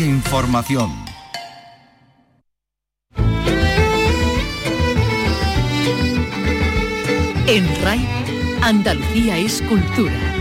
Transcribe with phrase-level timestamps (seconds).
[0.00, 0.90] Información.
[7.46, 8.06] En RAI,
[8.62, 10.33] Andalucía es cultura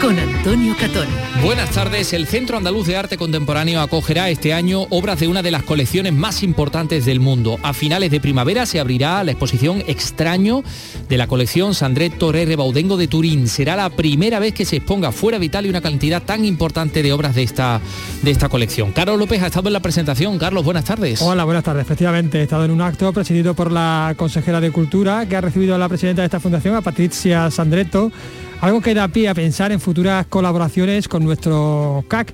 [0.00, 1.06] con Antonio Catón.
[1.42, 2.12] Buenas tardes.
[2.12, 6.12] El Centro Andaluz de Arte Contemporáneo acogerá este año obras de una de las colecciones
[6.12, 7.58] más importantes del mundo.
[7.62, 10.62] A finales de primavera se abrirá la exposición Extraño
[11.08, 13.48] de la colección Sandré Torre Baudengo de Turín.
[13.48, 17.12] Será la primera vez que se exponga fuera de Italia una cantidad tan importante de
[17.12, 17.80] obras de esta,
[18.22, 18.92] de esta colección.
[18.92, 20.38] Carlos López ha estado en la presentación.
[20.38, 21.22] Carlos, buenas tardes.
[21.22, 21.82] Hola, buenas tardes.
[21.82, 25.74] Efectivamente, he estado en un acto presidido por la consejera de Cultura que ha recibido
[25.74, 28.10] a la presidenta de esta fundación, a Patricia Sandretto
[28.60, 32.32] algo que da pie a pensar en futuras colaboraciones con nuestro CAC.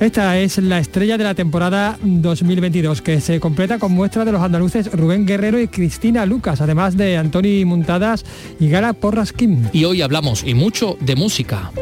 [0.00, 4.40] Esta es la estrella de la temporada 2022, que se completa con muestra de los
[4.40, 8.24] andaluces Rubén Guerrero y Cristina Lucas, además de Antoni Muntadas
[8.60, 9.68] y Gara Porrasquín.
[9.72, 11.72] Y hoy hablamos y mucho de música.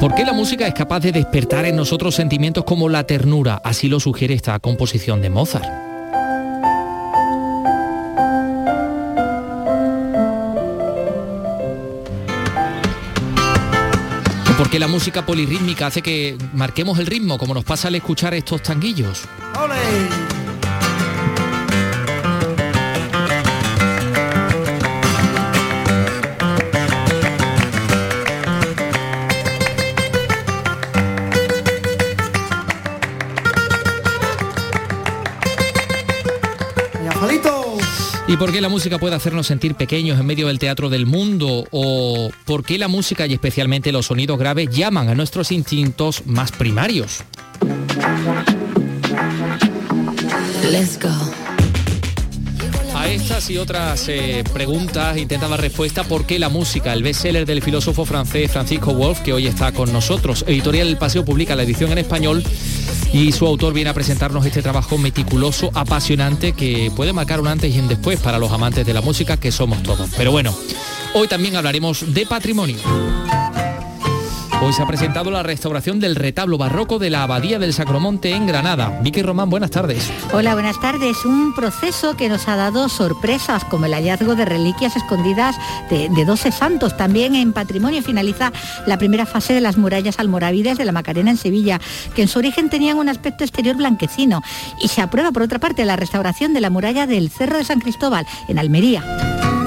[0.00, 3.60] ¿Por qué la música es capaz de despertar en nosotros sentimientos como la ternura?
[3.62, 5.89] Así lo sugiere esta composición de Mozart.
[14.70, 18.62] Porque la música polirrítmica hace que marquemos el ritmo, como nos pasa al escuchar estos
[18.62, 19.26] tanguillos.
[38.30, 41.66] ¿Y por qué la música puede hacernos sentir pequeños en medio del teatro del mundo?
[41.72, 46.52] ¿O por qué la música y especialmente los sonidos graves llaman a nuestros instintos más
[46.52, 47.24] primarios?
[52.94, 57.44] A estas y otras eh, preguntas intenta dar respuesta por qué la música, el bestseller
[57.46, 60.44] del filósofo francés Francisco Wolf, que hoy está con nosotros.
[60.46, 62.44] Editorial El Paseo publica la edición en español
[63.12, 67.74] y su autor viene a presentarnos este trabajo meticuloso, apasionante, que puede marcar un antes
[67.74, 70.10] y un después para los amantes de la música que somos todos.
[70.16, 70.54] Pero bueno,
[71.14, 72.78] hoy también hablaremos de patrimonio.
[74.62, 78.46] Hoy se ha presentado la restauración del retablo barroco de la Abadía del Sacromonte en
[78.46, 79.00] Granada.
[79.02, 80.12] Vicky Román, buenas tardes.
[80.34, 81.24] Hola, buenas tardes.
[81.24, 85.56] Un proceso que nos ha dado sorpresas, como el hallazgo de reliquias escondidas
[85.88, 86.94] de, de 12 santos.
[86.94, 88.52] También en patrimonio finaliza
[88.86, 91.80] la primera fase de las murallas almorávides de la Macarena en Sevilla,
[92.14, 94.42] que en su origen tenían un aspecto exterior blanquecino.
[94.82, 97.80] Y se aprueba, por otra parte, la restauración de la muralla del Cerro de San
[97.80, 99.59] Cristóbal, en Almería.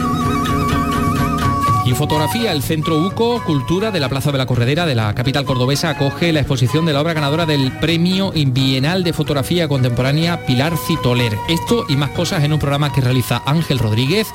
[1.94, 5.46] Y fotografía, el Centro UCO Cultura de la Plaza de la Corredera de la capital
[5.46, 10.76] cordobesa acoge la exposición de la obra ganadora del Premio Bienal de Fotografía Contemporánea Pilar
[10.76, 11.38] Citoler.
[11.48, 14.28] Esto y más cosas en un programa que realiza Ángel Rodríguez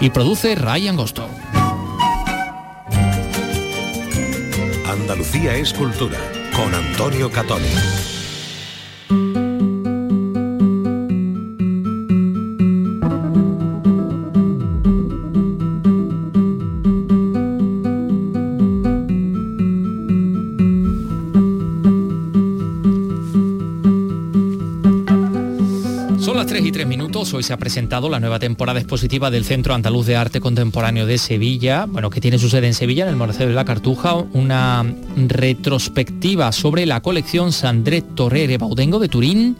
[0.00, 1.28] y produce Ryan Gosto.
[4.84, 6.18] Andalucía es cultura
[6.52, 8.13] con Antonio Catoni.
[27.32, 31.16] Hoy se ha presentado la nueva temporada expositiva del Centro Andaluz de Arte Contemporáneo de
[31.16, 34.84] Sevilla, bueno, que tiene su sede en Sevilla, en el Monacero de la Cartuja, una
[35.16, 39.56] retrospectiva sobre la colección Sandré Torrere Baudengo de Turín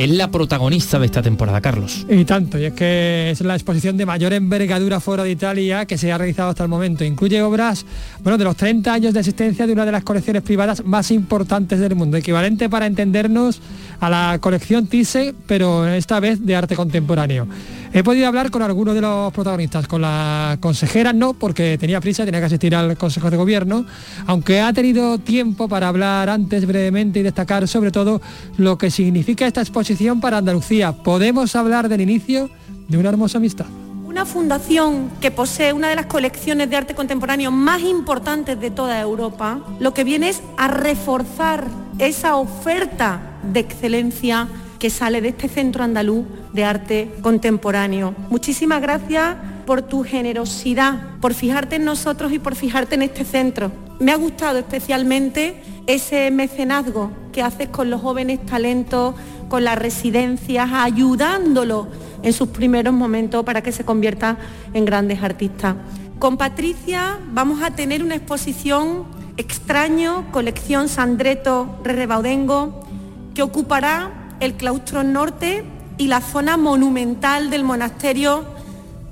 [0.00, 2.06] es la protagonista de esta temporada, Carlos.
[2.08, 5.98] Y tanto, y es que es la exposición de mayor envergadura fuera de Italia que
[5.98, 7.04] se ha realizado hasta el momento.
[7.04, 7.84] Incluye obras
[8.22, 11.80] bueno, de los 30 años de existencia de una de las colecciones privadas más importantes
[11.80, 13.60] del mundo, equivalente para entendernos
[14.00, 17.46] a la colección Thyssen, pero esta vez de arte contemporáneo.
[17.92, 22.24] He podido hablar con algunos de los protagonistas, con la consejera no, porque tenía prisa,
[22.24, 23.84] tenía que asistir al Consejo de Gobierno,
[24.26, 28.22] aunque ha tenido tiempo para hablar antes brevemente y destacar sobre todo
[28.58, 30.92] lo que significa esta exposición para Andalucía.
[30.92, 32.48] Podemos hablar del inicio
[32.86, 33.66] de una hermosa amistad.
[34.04, 39.00] Una fundación que posee una de las colecciones de arte contemporáneo más importantes de toda
[39.00, 41.66] Europa, lo que viene es a reforzar
[41.98, 43.20] esa oferta
[43.52, 44.46] de excelencia
[44.80, 46.24] que sale de este centro andaluz
[46.54, 48.14] de arte contemporáneo.
[48.30, 49.36] Muchísimas gracias
[49.66, 53.70] por tu generosidad, por fijarte en nosotros y por fijarte en este centro.
[54.00, 59.14] Me ha gustado especialmente ese mecenazgo que haces con los jóvenes talentos,
[59.50, 61.86] con las residencias, ayudándolos
[62.22, 64.38] en sus primeros momentos para que se conviertan
[64.72, 65.76] en grandes artistas.
[66.18, 69.04] Con Patricia vamos a tener una exposición
[69.36, 72.86] extraño, colección Sandreto Rebaudengo,
[73.34, 75.64] que ocupará el claustro norte
[75.98, 78.44] y la zona monumental del monasterio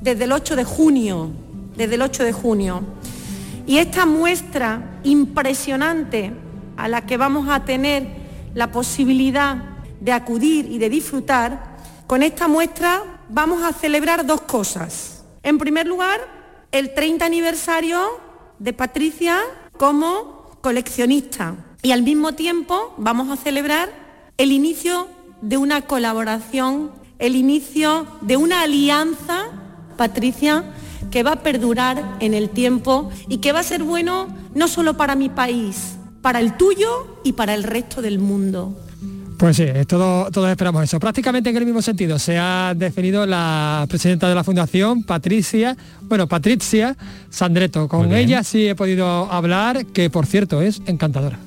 [0.00, 1.30] desde el 8 de junio,
[1.76, 2.82] desde el 8 de junio.
[3.66, 6.32] Y esta muestra impresionante
[6.76, 8.06] a la que vamos a tener
[8.54, 9.56] la posibilidad
[10.00, 11.76] de acudir y de disfrutar,
[12.06, 15.24] con esta muestra vamos a celebrar dos cosas.
[15.42, 16.20] En primer lugar,
[16.72, 18.00] el 30 aniversario
[18.58, 19.40] de Patricia
[19.76, 23.90] como coleccionista y al mismo tiempo vamos a celebrar
[24.38, 25.08] el inicio
[25.42, 29.46] de una colaboración, el inicio de una alianza,
[29.96, 30.64] Patricia,
[31.10, 34.96] que va a perdurar en el tiempo y que va a ser bueno no solo
[34.96, 38.76] para mi país, para el tuyo y para el resto del mundo.
[39.38, 40.98] Pues sí, todo, todos esperamos eso.
[40.98, 46.26] Prácticamente en el mismo sentido se ha definido la presidenta de la Fundación, Patricia, bueno,
[46.26, 46.96] Patricia
[47.30, 47.86] Sandreto.
[47.86, 51.38] Con ella sí he podido hablar, que por cierto es encantadora.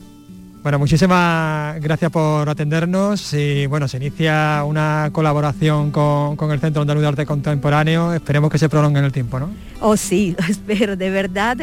[0.64, 7.02] Bueno, muchísimas gracias por atendernos y bueno, se inicia una colaboración con, el Centro Andaluz
[7.02, 9.50] de Arte Contemporáneo, esperemos que se prolongue en el tiempo, ¿no?
[9.80, 11.58] Oh sí, espero, de verdad,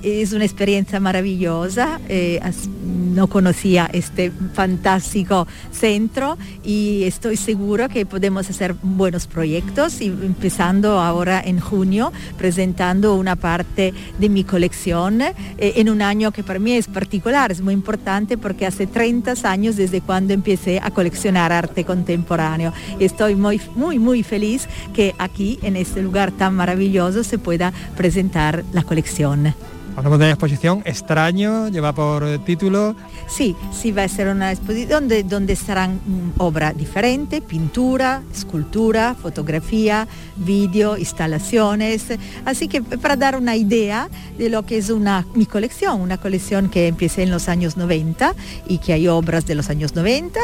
[0.00, 2.40] es una experiencia maravillosa, eh,
[2.84, 11.00] no conocía este fantástico centro y estoy seguro que podemos hacer buenos proyectos y empezando
[11.00, 16.60] ahora en junio presentando una parte de mi colección eh, en un año que para
[16.60, 21.52] mí es particular, es muy importante porque hace 30 años desde cuando empecé a coleccionar
[21.52, 22.72] arte contemporáneo.
[22.98, 28.64] Estoy muy, muy, muy feliz que aquí, en este lugar tan maravilloso, se pueda presentar
[28.72, 29.54] la colección.
[29.96, 32.94] Hablamos de la exposición Extraño, lleva por título...
[33.28, 39.14] Sí, sí va a ser una exposición donde, donde estarán mm, obras diferentes, pintura, escultura,
[39.14, 40.06] fotografía,
[40.36, 42.04] vídeo, instalaciones.
[42.44, 46.68] Así que para dar una idea de lo que es una, mi colección, una colección
[46.68, 48.34] que empecé en los años 90
[48.68, 50.38] y que hay obras de los años 90,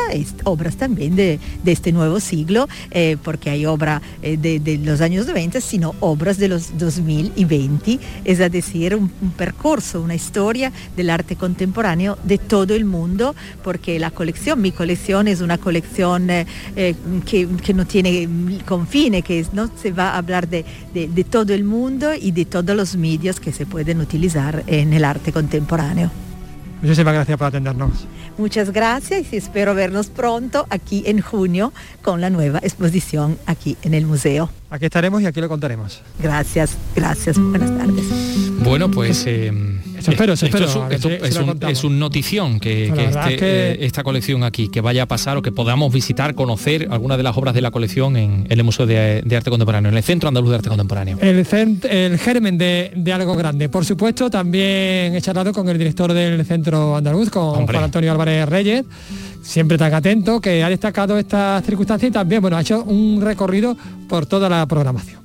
[0.44, 5.60] obras también de, este nuevo siglo, eh, porque hay obras eh, de, los años 90,
[5.60, 9.10] sino obras de los 2020, es decir, un
[9.42, 13.34] percorso, una historia del arte contemporáneo de todo el mundo,
[13.64, 16.46] porque la colección, mi colección es una colección eh,
[16.76, 16.94] eh,
[17.26, 18.28] que, no tiene
[18.64, 22.76] confine, que no se va a hablar de, de todo el mundo y de todos
[22.76, 26.08] los medios que se pueden utilizar en el arte contemporáneo.
[26.80, 28.06] Muchísimas gracias por atendernos.
[28.38, 33.94] Muchas gracias y espero vernos pronto aquí en junio con la nueva exposición aquí en
[33.94, 34.50] el museo.
[34.70, 36.02] Aquí estaremos y aquí lo contaremos.
[36.19, 37.38] Gracias, gracias.
[37.38, 38.05] Buenas tardes.
[38.64, 39.25] Bueno, pues...
[39.26, 39.52] Eh,
[40.10, 41.10] espero, esto,
[41.69, 45.93] es, un, notición que, eh, esta colección aquí, que vaya a pasar o que podamos
[45.93, 49.90] visitar, conocer algunas de las obras de la colección en, el Museo de, Arte Contemporáneo,
[49.90, 51.19] en el Centro Andaluz de Arte Contemporáneo.
[51.20, 51.46] El,
[51.90, 53.69] el germen de, algo grande.
[53.69, 58.48] Por supuesto, también he charlado con el director del Centro Andaluz, con Juan Antonio Álvarez
[58.48, 58.84] Reyes
[59.43, 63.76] siempre tan atento, que ha destacado estas circunstancias y también bueno, ha hecho un recorrido
[64.08, 65.21] por toda la programación.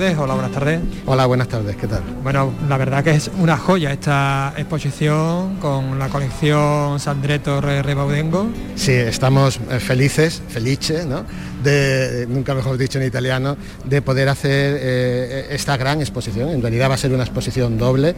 [0.00, 0.80] Hola, buenas tardes.
[1.04, 2.02] Hola, buenas tardes, ¿qué tal?
[2.22, 8.48] Bueno, la verdad que es una joya esta exposición con la colección Sandreto Rebaudengo.
[8.76, 11.26] Sí, estamos eh, felices, felice, ¿no?
[11.62, 16.50] De, nunca mejor dicho en italiano, de poder hacer eh, esta gran exposición.
[16.50, 18.14] En realidad va a ser una exposición doble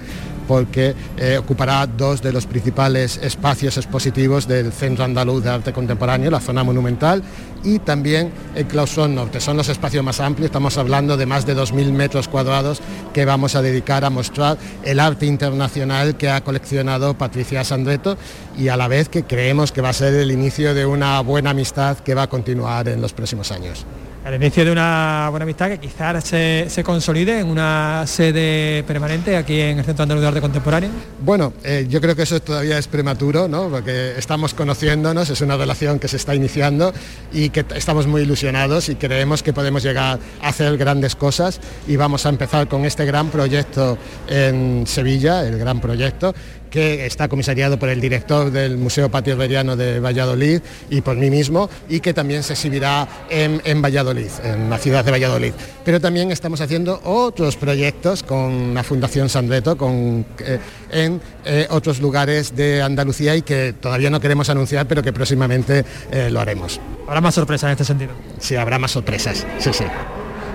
[0.46, 6.30] porque eh, ocupará dos de los principales espacios expositivos del Centro Andaluz de Arte Contemporáneo,
[6.30, 7.22] la zona monumental
[7.64, 9.40] y también el clausón norte.
[9.40, 12.80] Son los espacios más amplios, estamos hablando de más de 2.000 metros cuadrados
[13.12, 18.16] que vamos a dedicar a mostrar el arte internacional que ha coleccionado Patricia Sandreto
[18.56, 21.50] y a la vez que creemos que va a ser el inicio de una buena
[21.50, 23.86] amistad que va a continuar en los próximos años
[24.24, 29.60] el inicio de una buena amistad que quizás se, consolide en una sede permanente aquí
[29.60, 30.90] en el Centro Andaluz de Arte Contemporáneo?
[31.24, 33.68] Bueno, eh, yo creo que eso todavía es prematuro, ¿no?
[33.68, 36.92] porque estamos conociéndonos, es una relación que se está iniciando
[37.32, 41.96] y que estamos muy ilusionados y creemos que podemos llegar a hacer grandes cosas y
[41.96, 46.32] vamos a empezar con este gran proyecto en Sevilla, el gran proyecto,
[46.72, 51.28] que está comisariado por el director del Museo Patio Herreriano de Valladolid y por mí
[51.28, 55.52] mismo y que también se exhibirá en, Valladolid, en la ciudad de Valladolid.
[55.84, 60.58] Pero también estamos haciendo otros proyectos con la Fundación Sandreto con, eh,
[60.90, 65.84] en eh, otros lugares de Andalucía y que todavía no queremos anunciar, pero que próximamente
[66.10, 66.80] eh, lo haremos.
[67.06, 68.12] ¿Habrá más sorpresas en este sentido?
[68.38, 69.84] Sí, habrá más sorpresas, sí, sí.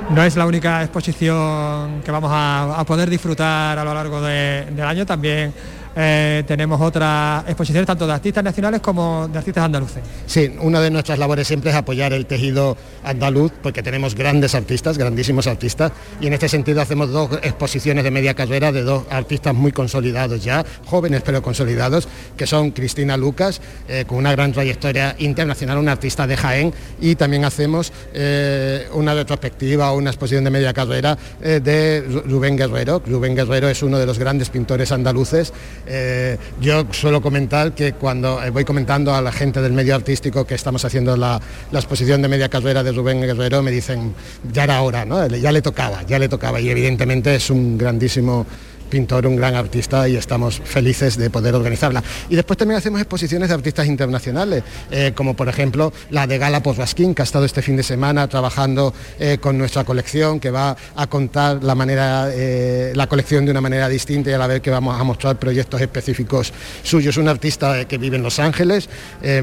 [0.09, 5.05] No es la única exposición que vamos a, poder disfrutar a lo largo del año,
[5.05, 5.53] también
[5.99, 10.03] eh, tenemos otras exposiciones tanto de artistas nacionales como de artistas andaluces.
[10.27, 14.99] Sí, una de nuestras labores siempre es apoyar el tejido andaluz porque tenemos grandes artistas,
[14.99, 19.55] grandísimos artistas y en este sentido hacemos dos exposiciones de media carrera de dos artistas
[19.55, 25.15] muy consolidados ya, jóvenes pero consolidados, que son Cristina Lucas, eh, con una gran trayectoria
[25.17, 30.51] internacional, una artista de Jaén y también hacemos eh, una retrospectiva o una exposición de
[30.51, 33.01] media carrera de Rubén Guerrero.
[33.03, 35.53] Rubén Guerrero es uno de los grandes pintores andaluces
[35.87, 40.45] eh, yo suelo comentar que cuando eh, voy comentando a la gente del medio artístico
[40.45, 41.39] que estamos haciendo la,
[41.71, 44.13] exposición de media carrera de Rubén Guerrero, me dicen,
[44.51, 45.25] ya era hora, ¿no?
[45.27, 46.59] ya le tocaba, ya le tocaba.
[46.59, 48.45] Y evidentemente es un grandísimo
[48.87, 52.03] pintor, un gran artista y estamos felices de poder organizarla.
[52.29, 56.63] Y después también hacemos exposiciones de artistas internacionales, eh, como por ejemplo la de Gala
[56.63, 60.75] Posraskin, que ha estado este fin de semana trabajando eh, con nuestra colección, que va
[60.95, 64.61] a contar la, manera, eh, la colección de una manera distinta y a la vez
[64.61, 66.53] que vamos a mostrar proyectos específicos
[66.83, 67.17] suyos.
[67.17, 68.89] Un artista que vive en Los Ángeles,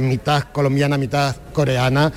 [0.00, 2.12] mitad colombiana, mitad coreana,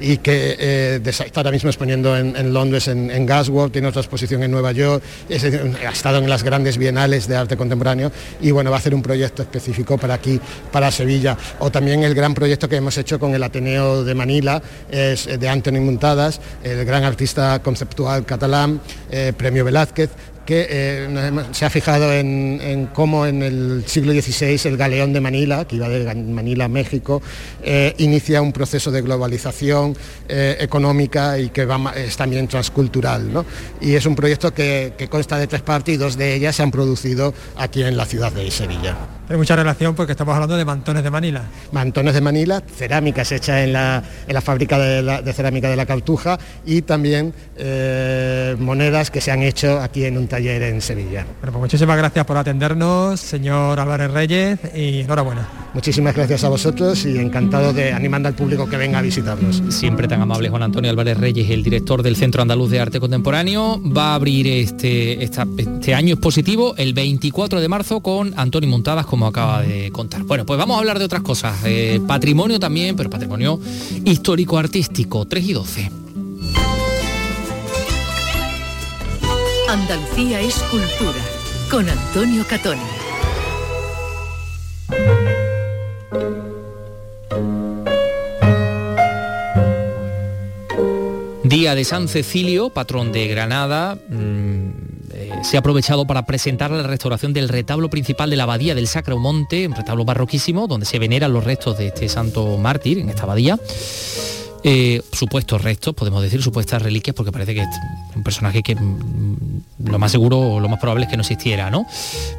[0.00, 4.50] y que está ahora mismo exponiendo en, Londres, en, en Gasworth, tiene otra exposición en
[4.50, 8.78] Nueva York, ha estado en las grandes bienales de arte contemporáneo y bueno, va a
[8.80, 10.40] hacer un proyecto específico para aquí,
[10.72, 11.36] para Sevilla.
[11.58, 15.48] O también el gran proyecto que hemos hecho con el Ateneo de Manila, es de
[15.48, 18.80] Anthony Muntadas, el gran artista conceptual catalán,
[19.10, 20.10] eh, Premio Velázquez,
[20.46, 21.08] que eh,
[21.52, 25.88] se ha fijado en, cómo en el siglo XVI el galeón de Manila, que iba
[25.88, 27.20] de Manila a México,
[27.62, 29.96] eh, inicia un proceso de globalización
[30.28, 33.44] eh, económica y que es también transcultural.
[33.80, 36.62] Y es un proyecto que, que consta de tres partes y dos de ellas se
[36.62, 39.15] han producido aquí en la ciudad de Sevilla.
[39.28, 41.42] Hay mucha relación porque estamos hablando de mantones de Manila.
[41.72, 46.38] Mantones de Manila, cerámicas hechas en la, en la fábrica de, cerámica de la Cartuja
[46.64, 47.34] y también
[48.60, 51.24] monedas que se han hecho aquí en un taller en Sevilla.
[51.40, 55.48] Bueno, pues muchísimas gracias por atendernos, señor Álvarez Reyes, y enhorabuena.
[55.74, 59.62] Muchísimas gracias a vosotros y encantado de animando al público que venga a visitarnos.
[59.68, 63.80] Siempre tan amable Juan Antonio Álvarez Reyes, el director del Centro Andaluz de Arte Contemporáneo,
[63.82, 69.28] va a abrir este, este año expositivo el 24 de marzo con Antonio Montadas, como
[69.28, 70.24] acaba de contar.
[70.24, 71.56] Bueno, pues vamos a hablar de otras cosas.
[71.64, 73.58] Eh, patrimonio también, pero patrimonio
[74.04, 75.90] histórico-artístico, 3 y 12.
[79.70, 81.18] Andalucía es cultura
[81.70, 82.82] con Antonio Catoni.
[91.42, 93.96] Día de San Cecilio, patrón de Granada.
[94.10, 94.85] Mm,
[95.42, 99.18] se ha aprovechado para presentar la restauración del retablo principal de la abadía del Sacro
[99.18, 103.24] Monte, un retablo barroquísimo donde se veneran los restos de este santo mártir en esta
[103.24, 103.58] abadía.
[104.68, 107.68] Eh, supuestos restos, podemos decir, supuestas reliquias, porque parece que es
[108.16, 109.36] un personaje que mm,
[109.84, 111.86] lo más seguro o lo más probable es que no existiera, ¿no?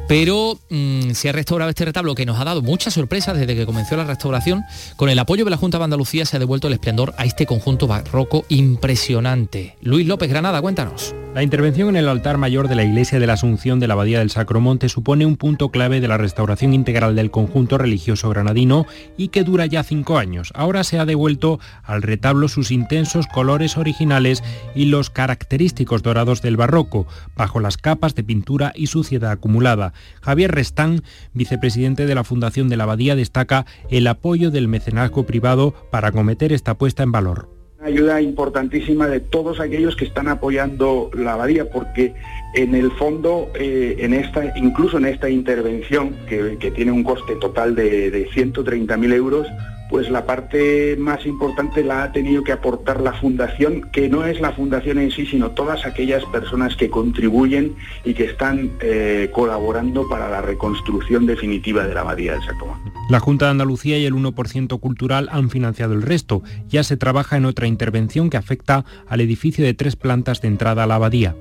[0.08, 3.64] Pero mm, se ha restaurado este retablo que nos ha dado muchas sorpresas desde que
[3.64, 4.62] comenzó la restauración.
[4.96, 7.46] Con el apoyo de la Junta de Andalucía se ha devuelto el esplendor a este
[7.46, 9.78] conjunto barroco impresionante.
[9.80, 11.14] Luis López Granada, cuéntanos.
[11.34, 14.18] La intervención en el altar mayor de la iglesia de la Asunción de la Abadía
[14.18, 19.28] del Sacromonte supone un punto clave de la restauración integral del conjunto religioso granadino y
[19.28, 20.50] que dura ya cinco años.
[20.54, 24.42] Ahora se ha devuelto al retablo retablo sus intensos colores originales
[24.74, 27.06] y los característicos dorados del barroco,
[27.36, 29.92] bajo las capas de pintura y suciedad acumulada.
[30.20, 35.74] Javier Restán, vicepresidente de la Fundación de la Abadía, destaca el apoyo del mecenazgo privado
[35.92, 37.48] para acometer esta puesta en valor
[37.80, 42.12] ayuda importantísima de todos aquellos que están apoyando la abadía, porque
[42.54, 47.76] en el fondo, eh, en esta, incluso en esta intervención, que, tiene un coste total
[47.76, 49.46] de, de 130.000 euros,
[49.90, 54.40] pues la parte más importante la ha tenido que aportar la fundación, que no es
[54.40, 60.08] la fundación en sí, sino todas aquellas personas que contribuyen y que están eh, colaborando
[60.08, 62.92] para la reconstrucción definitiva de la abadía del Sacromonte.
[63.08, 66.42] La Junta de Andalucía y el 1% cultural han financiado el resto.
[66.68, 70.84] Ya se trabaja en otra intervención que afecta al edificio de tres plantas de entrada
[70.84, 71.34] a la abadía.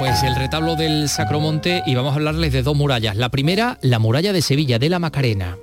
[0.00, 3.16] Pues el retablo del Sacromonte y vamos a hablarles de dos murallas.
[3.16, 5.58] La primera, la muralla de Sevilla, de la Macarena.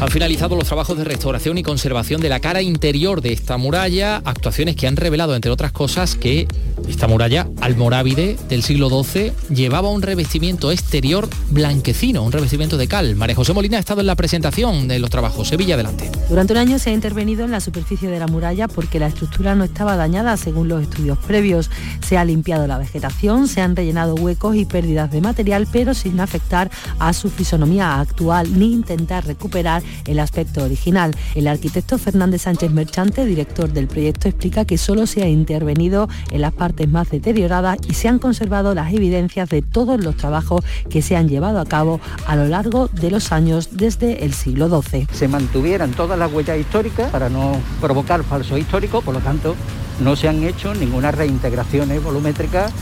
[0.00, 4.22] Han finalizado los trabajos de restauración y conservación de la cara interior de esta muralla,
[4.24, 6.48] actuaciones que han revelado, entre otras cosas, que
[6.88, 13.16] Esta muralla almorávide del siglo XII llevaba un revestimiento exterior blanquecino, un revestimiento de cal.
[13.16, 15.48] María José Molina ha estado en la presentación de los trabajos.
[15.48, 16.10] Sevilla, adelante.
[16.28, 19.54] Durante un año se ha intervenido en la superficie de la muralla porque la estructura
[19.54, 21.70] no estaba dañada según los estudios previos.
[22.06, 26.20] Se ha limpiado la vegetación, se han rellenado huecos y pérdidas de material, pero sin
[26.20, 31.14] afectar a su fisonomía actual ni intentar recuperar el aspecto original.
[31.34, 36.40] El arquitecto Fernández Sánchez Merchante, director del proyecto, explica que solo se ha intervenido en
[36.40, 41.02] las partes más deterioradas y se han conservado las evidencias de todos los trabajos que
[41.02, 45.06] se han llevado a cabo a lo largo de los años desde el siglo XII.
[45.12, 49.54] Se mantuvieran todas las huellas históricas para no provocar falsos históricos, por lo tanto
[50.00, 52.72] no se han hecho ninguna reintegraciones volumétricas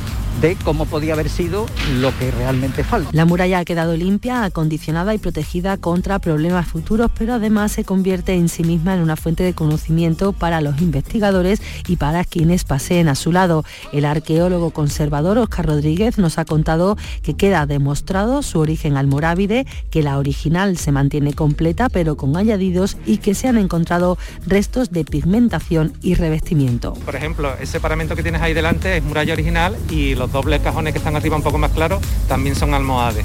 [0.41, 1.67] de cómo podía haber sido
[1.97, 3.11] lo que realmente falta.
[3.13, 8.35] La muralla ha quedado limpia, acondicionada y protegida contra problemas futuros, pero además se convierte
[8.35, 13.09] en sí misma en una fuente de conocimiento para los investigadores y para quienes paseen
[13.09, 13.65] a su lado.
[13.93, 20.03] El arqueólogo conservador Oscar Rodríguez nos ha contado que queda demostrado su origen almorávide, que
[20.03, 25.05] la original se mantiene completa pero con añadidos y que se han encontrado restos de
[25.05, 26.95] pigmentación y revestimiento.
[26.95, 30.93] Por ejemplo, ese paramento que tienes ahí delante es muralla original y los dobles cajones
[30.93, 33.25] que están arriba un poco más claros también son almohades.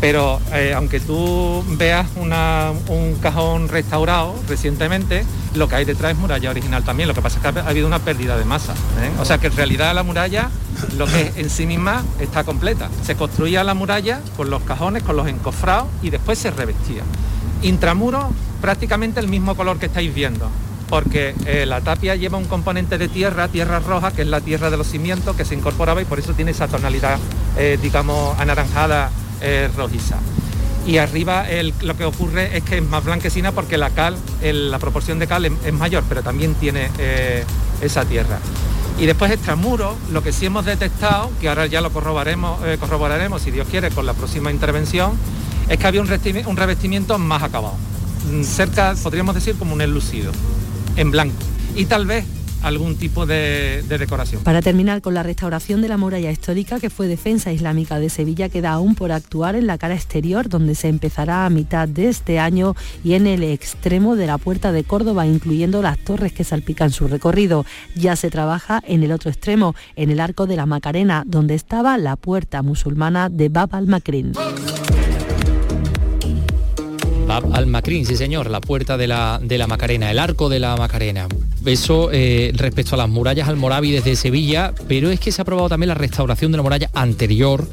[0.00, 6.48] Pero eh, aunque tú veas un cajón restaurado recientemente, lo que hay detrás es muralla
[6.48, 7.06] original también.
[7.06, 8.72] Lo que pasa es que ha habido una pérdida de masa.
[8.72, 9.10] ¿eh?
[9.20, 10.48] O sea que en realidad la muralla,
[10.96, 12.88] lo que en sí misma está completa.
[13.04, 17.02] Se construía la muralla con los cajones, con los encofrados y después se revestía.
[17.62, 18.30] Intramuro,
[18.62, 20.50] prácticamente el mismo color que estáis viendo
[20.90, 24.70] porque eh, la tapia lleva un componente de tierra, tierra roja, que es la tierra
[24.70, 27.18] de los cimientos, que se incorporaba y por eso tiene esa tonalidad,
[27.56, 30.16] eh, digamos, anaranjada eh, rojiza.
[30.86, 31.46] Y arriba
[31.82, 35.44] lo que ocurre es que es más blanquecina porque la cal, la proporción de cal
[35.44, 36.88] es, mayor, pero también tiene
[37.82, 38.38] esa tierra.
[38.98, 43.50] Y después extramuro, lo que sí hemos detectado, que ahora ya lo corroboraremos, corroboraremos si
[43.50, 45.12] Dios quiere con la próxima intervención,
[45.68, 47.76] es que había un revestimiento más acabado.
[48.32, 50.32] Mm, cerca, podríamos decir, como un enlucido
[51.00, 51.36] en blanco.
[51.74, 52.26] Y tal vez
[52.62, 54.42] algún tipo de, decoración.
[54.42, 58.50] Para terminar con la restauración de la muralla histórica que fue defensa islámica de Sevilla
[58.50, 62.38] queda aún por actuar en la cara exterior donde se empezará a mitad de este
[62.38, 66.90] año y en el extremo de la puerta de Córdoba incluyendo las torres que salpican
[66.90, 67.64] su recorrido.
[67.96, 71.96] Ya se trabaja en el otro extremo, en el arco de la Macarena donde estaba
[71.96, 74.32] la puerta musulmana de Bab al-Makrin
[77.36, 81.28] al-Macrín, sí señor, la puerta de la, de la Macarena, el arco de la Macarena.
[81.64, 85.68] Eso eh, respecto a las murallas almorávides de Sevilla, pero es que se ha aprobado
[85.68, 87.68] también la restauración de la muralla anterior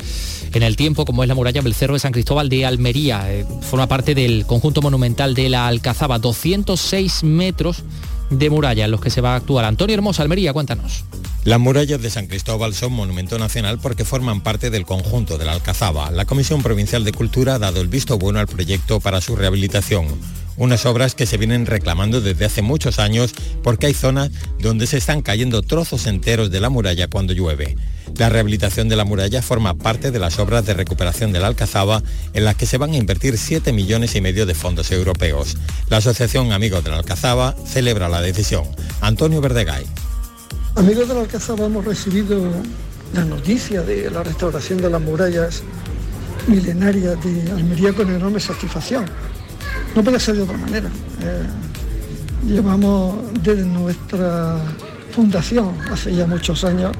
[0.54, 3.32] en el tiempo, como es la muralla del Cerro de San Cristóbal de Almería.
[3.34, 7.84] Eh, forma parte del conjunto monumental de la Alcazaba, 206 metros
[8.29, 9.65] de muralla en los que se va a actuar.
[9.65, 11.03] Antonio Hermosa, Almería, cuéntanos.
[11.43, 15.54] Las murallas de San Cristóbal son monumento nacional porque forman parte del conjunto de la
[15.54, 16.12] Alcazaba.
[16.12, 20.08] La Comisión Provincial de Cultura ha dado el visto bueno al proyecto para su rehabilitación.
[20.58, 24.97] Unas obras que se vienen reclamando desde hace muchos años porque hay zonas donde se
[24.97, 27.78] están cayendo trozos enteros de la muralla cuando llueve.
[28.15, 32.02] La rehabilitación de la muralla forma parte de las obras de recuperación de la Alcazaba
[32.34, 35.58] en las que se van a invertir 7 millones y medio de fondos europeos.
[35.89, 38.63] La Asociación Amigos de la Alcazaba celebra la decisión.
[39.02, 39.86] Antonio Verdegay.
[40.76, 42.41] Amigos de la Alcázaba hemos recibido
[43.13, 45.63] la noticia de la restauración de las murallas
[46.48, 49.06] milenarias de Almería con enorme satisfacción.
[49.96, 50.89] No puede ser de otra manera.
[51.22, 51.43] Eh,
[52.48, 54.58] llevamos desde nuestra
[55.12, 56.91] fundación, hace ya muchos años,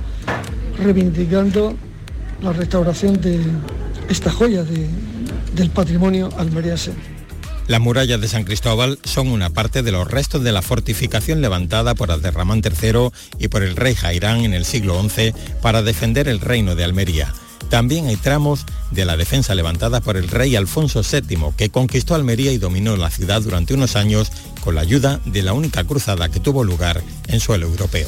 [0.80, 1.76] reivindicando
[2.42, 3.42] la restauración de
[4.10, 6.92] esta joya del patrimonio almeriense.
[7.68, 11.96] Las murallas de San Cristóbal son una parte de los restos de la fortificación levantada
[11.96, 13.10] por Abderramán III
[13.40, 17.34] y por el rey Jairán en el siglo XI para defender el reino de Almería.
[17.70, 22.54] También hay tramos de la defensa levantada por el rey Alfonso VII, que conquistó Almería
[22.54, 26.40] y dominó la ciudad durante unos años con la ayuda de la única cruzada que
[26.40, 28.08] tuvo lugar en suelo europeo.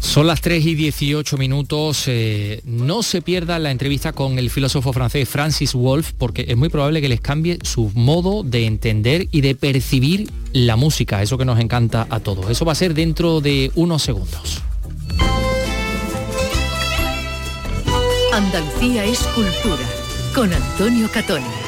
[0.00, 2.04] Son las 3 y 18 minutos.
[2.06, 6.68] Eh, no se pierda la entrevista con el filósofo francés Francis Wolff porque es muy
[6.68, 11.44] probable que les cambie su modo de entender y de percibir la música, eso que
[11.44, 12.50] nos encanta a todos.
[12.50, 14.62] Eso va a ser dentro de unos segundos.
[18.32, 19.84] Andalucía es cultura
[20.34, 21.67] con Antonio Catoni.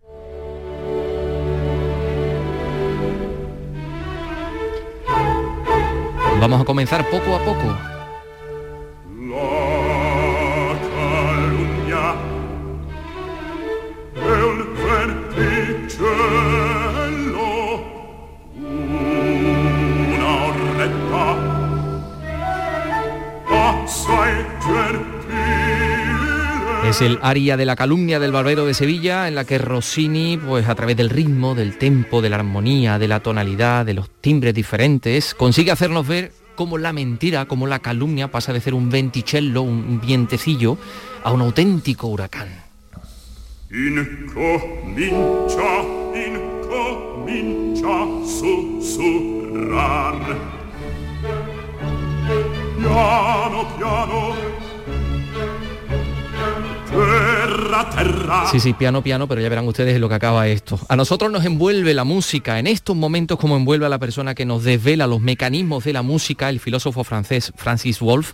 [6.41, 7.90] Vamos a comenzar poco a poco.
[26.91, 30.67] Es el aria de la calumnia del barbero de Sevilla en la que Rossini, pues
[30.67, 34.53] a través del ritmo, del tempo, de la armonía, de la tonalidad, de los timbres
[34.53, 39.61] diferentes, consigue hacernos ver cómo la mentira, cómo la calumnia pasa de ser un venticello,
[39.61, 40.77] un vientecillo,
[41.23, 42.49] a un auténtico huracán.
[58.51, 60.79] Sí, sí, piano, piano, pero ya verán ustedes lo que acaba esto.
[60.89, 64.45] A nosotros nos envuelve la música en estos momentos como envuelve a la persona que
[64.45, 68.33] nos desvela los mecanismos de la música, el filósofo francés Francis Wolff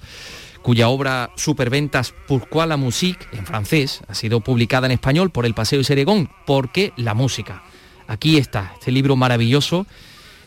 [0.68, 5.54] cuya obra Superventas Pourquoi la musique, en francés, ha sido publicada en español por El
[5.54, 7.64] Paseo y Seregón, porque la música.
[8.06, 9.88] Aquí está, este libro maravilloso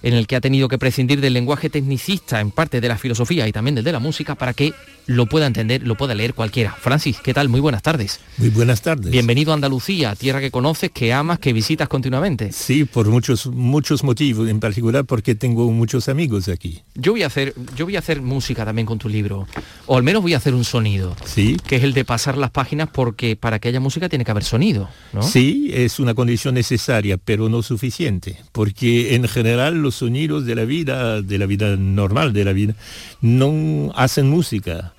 [0.03, 3.47] en el que ha tenido que prescindir del lenguaje tecnicista en parte de la filosofía
[3.47, 4.73] y también del de la música para que
[5.07, 6.73] lo pueda entender, lo pueda leer cualquiera.
[6.73, 7.49] Francis, ¿qué tal?
[7.49, 8.21] Muy buenas tardes.
[8.37, 9.11] Muy buenas tardes.
[9.11, 12.53] Bienvenido a Andalucía, tierra que conoces, que amas, que visitas continuamente.
[12.53, 16.83] Sí, por muchos muchos motivos, en particular porque tengo muchos amigos aquí.
[16.95, 19.49] Yo voy a hacer yo voy a hacer música también con tu libro,
[19.87, 21.17] o al menos voy a hacer un sonido.
[21.25, 21.57] Sí.
[21.67, 24.45] Que es el de pasar las páginas porque para que haya música tiene que haber
[24.45, 25.23] sonido, ¿no?
[25.23, 30.65] Sí, es una condición necesaria, pero no suficiente, porque en general los sonidos de la
[30.65, 32.75] vida, de la vida normal, de la vida,
[33.21, 34.95] no hacen música.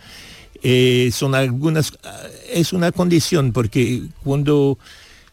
[0.64, 1.94] Eh, son algunas,
[2.52, 4.78] es una condición porque cuando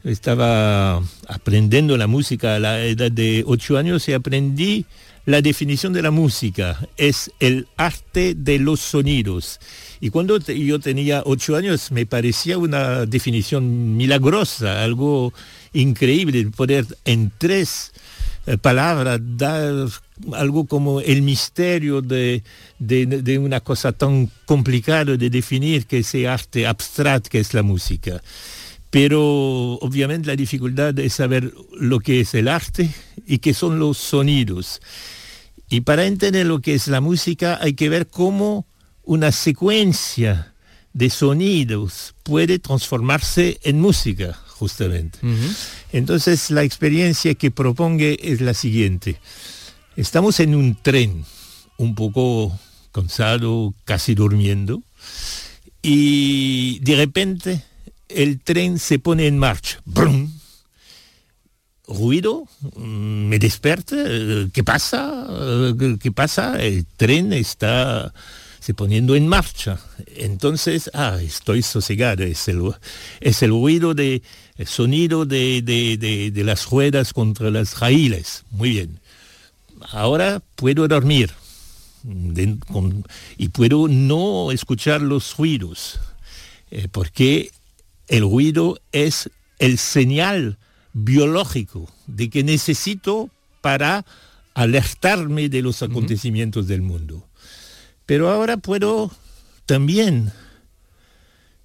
[0.05, 4.87] estaba aprendiendo la música a la edad de ocho años y aprendí
[5.27, 9.61] la definición de la música, es el arte de los sonidos.
[10.01, 15.35] Y cuando yo tenía ocho años me parecía una definición milagrosa, algo
[15.75, 17.93] increíble, poder en tres
[18.49, 19.89] eh, palabras dar
[20.33, 22.43] algo como el misterio de,
[23.39, 28.23] una cosa tan complicada de definir que ese arte abstracto que es la música.
[28.89, 32.89] Pero obviamente la dificultad es saber lo que es el arte
[33.27, 34.81] y qué son los sonidos.
[35.69, 38.67] Y para entender lo que es la música hay que ver cómo
[39.03, 40.55] una secuencia
[40.95, 45.19] de sonidos puede transformarse en música, justamente.
[45.93, 49.21] Entonces la experiencia que propongo es la siguiente.
[49.97, 51.25] Estamos en un tren,
[51.77, 52.59] un poco
[52.93, 54.83] cansado, casi durmiendo,
[55.83, 57.63] y de repente
[58.09, 59.81] el tren se pone en marcha.
[59.85, 60.33] ¡Brum!
[61.87, 63.97] Ruido, mm, me despierta,
[64.53, 65.27] ¿qué pasa?
[66.01, 66.61] ¿Qué pasa?
[66.61, 68.13] El tren está
[68.69, 69.81] se poniendo en marcha.
[70.17, 72.71] Entonces, ah, estoy sosegado, es el,
[73.21, 74.21] es el ruido de,
[74.59, 78.45] el sonido de, de, de las ruedas contra las raíles.
[78.51, 79.01] Muy bien
[79.93, 81.33] ahora puedo dormir
[83.37, 85.99] y puedo no escuchar los ruidos,
[86.71, 87.51] eh, porque
[88.07, 90.59] el ruido es el señal
[90.93, 94.05] biológico de que necesito para
[94.55, 97.27] alertarme de los acontecimientos del mundo.
[98.07, 99.11] Pero ahora puedo
[99.67, 100.33] también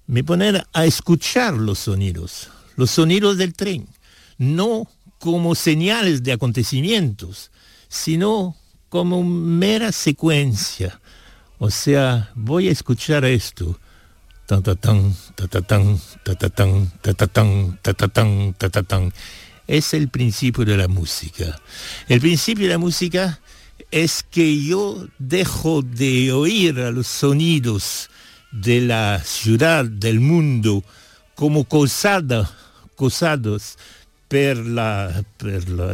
[0.06, 3.86] me poner a escuchar los sonidos, los sonidos del tren,
[4.38, 7.50] no como señales de acontecimientos,
[7.88, 8.56] sino
[8.88, 11.00] como mera secuencia.
[11.58, 13.78] O sea, voy a escuchar esto.
[19.66, 21.58] Es el principio de la música.
[22.08, 23.40] El principio de la música
[23.90, 28.10] es que yo dejo de oír a los sonidos
[28.52, 30.84] de la ciudad, del mundo,
[31.34, 31.64] como
[32.94, 33.76] causados
[34.28, 34.66] por,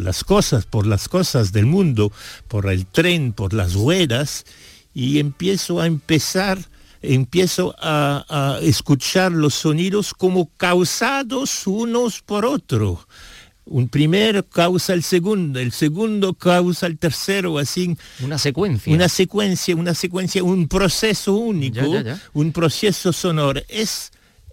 [0.00, 2.12] las cosas, por las cosas del mundo,
[2.48, 4.46] por el tren, por las ruedas,
[4.94, 6.58] y empiezo a empezar,
[7.02, 13.06] empiezo a, escuchar los sonidos como causados unos por otro.
[13.66, 17.96] Un primero causa el segundo, el segundo causa el tercero, así.
[18.20, 18.92] Una secuencia.
[18.92, 21.82] Una secuencia, una secuencia, un proceso único,
[22.32, 23.60] un proceso sonoro.
[23.68, 24.10] Es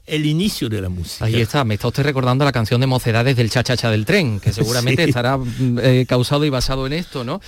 [0.07, 1.25] el inicio de la música.
[1.25, 4.53] Ahí está, me está usted recordando la canción de Mocedades del Chachacha del Tren, que
[4.53, 7.41] seguramente estará mm, eh, causado y basado en esto, ¿no?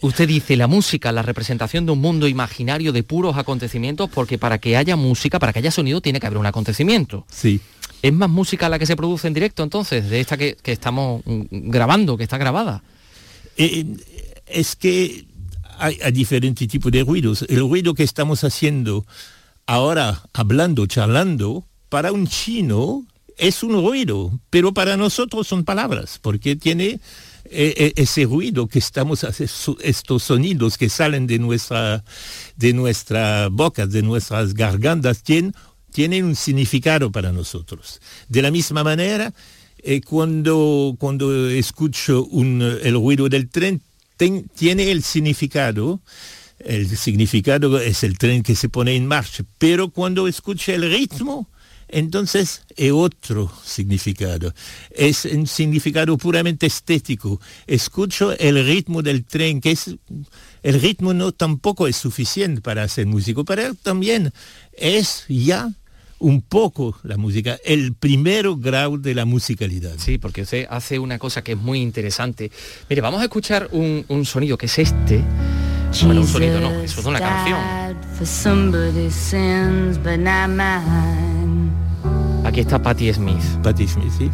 [0.00, 4.58] Usted dice la música, la representación de un mundo imaginario de puros acontecimientos, porque para
[4.58, 7.24] que haya música, para que haya sonido, tiene que haber un acontecimiento.
[7.30, 7.60] Sí.
[8.02, 11.22] ¿Es más música la que se produce en directo entonces, de esta que, que estamos
[11.24, 12.82] mm, grabando, que está grabada?
[13.56, 13.86] Eh,
[14.46, 15.24] es que
[15.78, 17.46] hay, hay diferentes tipos de ruidos.
[17.48, 19.06] El ruido que estamos haciendo
[19.66, 23.04] ahora, hablando, charlando, para un chino
[23.36, 28.78] es un ruido, pero para nosotros son palabras, porque tiene eh, eh, ese ruido que
[28.78, 32.02] estamos haciendo, estos sonidos que salen de nuestra,
[32.56, 35.54] de nuestra boca, de nuestras gargantas, tienen,
[35.92, 38.00] tienen un significado para nosotros.
[38.26, 39.34] De la misma manera,
[39.82, 43.82] eh, cuando, cuando escucho el ruido del tren,
[44.54, 46.00] tiene el significado,
[46.58, 51.50] el significado es el tren que se pone en marcha, pero cuando escucho el ritmo,
[51.92, 54.52] entonces es otro significado.
[54.90, 57.40] Es un significado puramente estético.
[57.66, 59.94] Escucho el ritmo del tren, que es
[60.62, 64.32] el ritmo no tampoco es suficiente para hacer músico, pero también
[64.72, 65.70] es ya
[66.18, 69.94] un poco la música, el primer grado de la musicalidad.
[69.98, 72.50] Sí, porque usted hace una cosa que es muy interesante.
[72.88, 75.22] Mire, vamos a escuchar un, un sonido que es este.
[76.04, 77.58] Bueno, un sonido no, eso es una canción.
[82.44, 83.42] Aquí está Patti Smith.
[83.62, 84.30] Patti Smith, sí.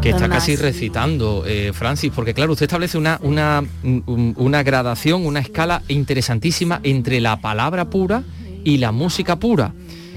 [0.00, 5.40] Que está casi recitando, eh, Francis, porque claro, usted establece una, una, una gradación, una
[5.40, 8.22] escala interesantísima entre la palabra pura
[8.62, 9.72] y la música pura.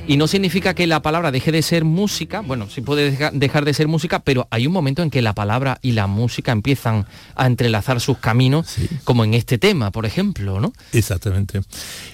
[0.09, 3.75] Y no significa que la palabra deje de ser música, bueno, sí puede dejar de
[3.75, 7.45] ser música, pero hay un momento en que la palabra y la música empiezan a
[7.45, 8.89] entrelazar sus caminos, sí.
[9.03, 10.73] como en este tema, por ejemplo, ¿no?
[10.93, 11.61] Exactamente.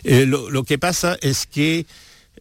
[0.04, 1.86] Eh, lo, lo, que pasa es que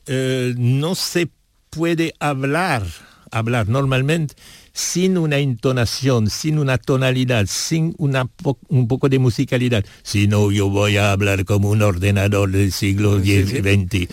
[0.06, 1.28] eh, no se
[1.70, 2.82] puede hablar,
[3.30, 4.34] hablar normalmente
[4.74, 9.84] sin una entonación, sin una tonalidad, sin una po un poco de musicalidad.
[10.02, 14.12] Si no, yo voy a hablar como un ordenador del siglo X y XX.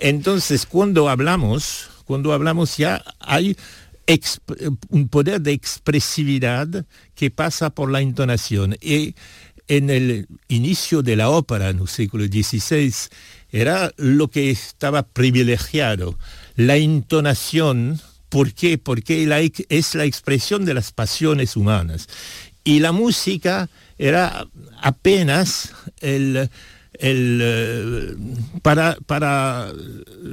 [0.00, 3.56] Entonces, cuando hablamos, cuando hablamos ya hay
[4.88, 8.76] un poder de expresividad que pasa por la entonación.
[8.80, 9.14] Y
[9.68, 12.92] en el inicio de la ópera, en el siglo XVI,
[13.52, 16.18] era lo que estaba privilegiado,
[16.56, 18.78] la entonación ¿Por qué?
[18.78, 22.08] Porque la, es la expresión de las pasiones humanas.
[22.64, 24.46] Y la música era
[24.80, 26.48] apenas el,
[26.94, 28.16] el,
[28.62, 29.72] para, para,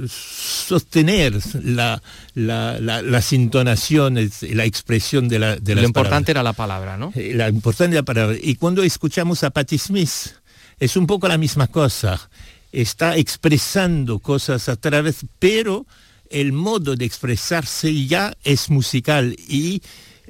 [0.08, 1.34] sostener
[1.64, 2.00] la,
[2.34, 6.28] la, la, las intonaciones, la expresión de la de Lo importante palabras.
[6.28, 7.12] era la palabra, ¿no?
[7.16, 8.36] La importante la palabra.
[8.40, 10.34] Y cuando escuchamos a Patti Smith,
[10.78, 12.30] es un poco la misma cosa.
[12.70, 15.86] Está expresando cosas a través, pero
[16.30, 19.82] el modo de expresarse ya es musical y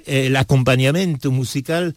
[0.06, 1.94] eh, el acompañamiento musical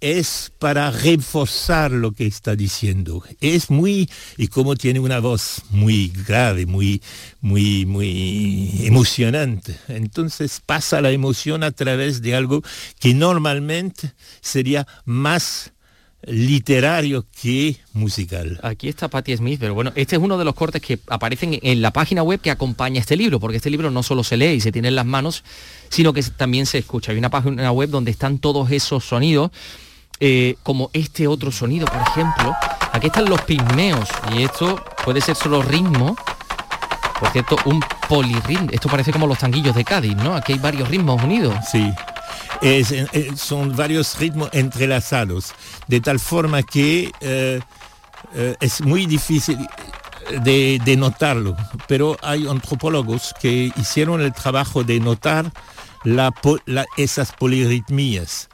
[0.00, 3.22] es para reforzar lo que está diciendo.
[3.40, 7.02] Es muy, y como tiene una voz muy grave, muy,
[7.40, 9.76] muy, muy emocionante.
[9.88, 12.62] Entonces pasa la emoción a través de algo
[13.00, 15.72] que normalmente sería más
[16.22, 18.58] literario que musical.
[18.62, 21.80] Aquí está Patti Smith, pero bueno, este es uno de los cortes que aparecen en
[21.80, 24.60] la página web que acompaña este libro, porque este libro no solo se lee y
[24.60, 25.44] se tiene en las manos,
[25.88, 27.12] sino que también se escucha.
[27.12, 29.50] Hay una página web donde están todos esos sonidos,
[30.20, 32.54] eh, como este otro sonido, por ejemplo.
[32.92, 36.16] Aquí están los pigmeos, y esto puede ser solo ritmo,
[37.20, 38.68] por cierto, un polirritmo.
[38.72, 40.34] Esto parece como los tanguillos de Cádiz, ¿no?
[40.34, 41.54] Aquí hay varios ritmos unidos.
[41.70, 41.92] Sí.
[42.60, 45.54] Es, eh, son varios ritmos entrelazados,
[45.86, 47.60] de tal forma que eh,
[48.34, 49.58] eh, es muy difícil
[50.42, 55.50] de, notarlo, pero hay antropólogos que hicieron el trabajo de notar
[56.04, 56.34] la,
[56.66, 58.48] la, esas polirritmías.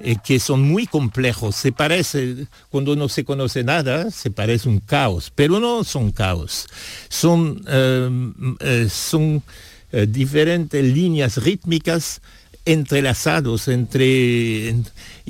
[0.00, 4.78] Eh, que son muy complejos, se parece, cuando no se conoce nada, se parece un
[4.78, 6.68] caos, pero no son caos,
[7.08, 7.64] son,
[8.88, 9.42] son
[9.90, 12.22] diferentes líneas rítmicas
[12.68, 14.74] entrelazados entre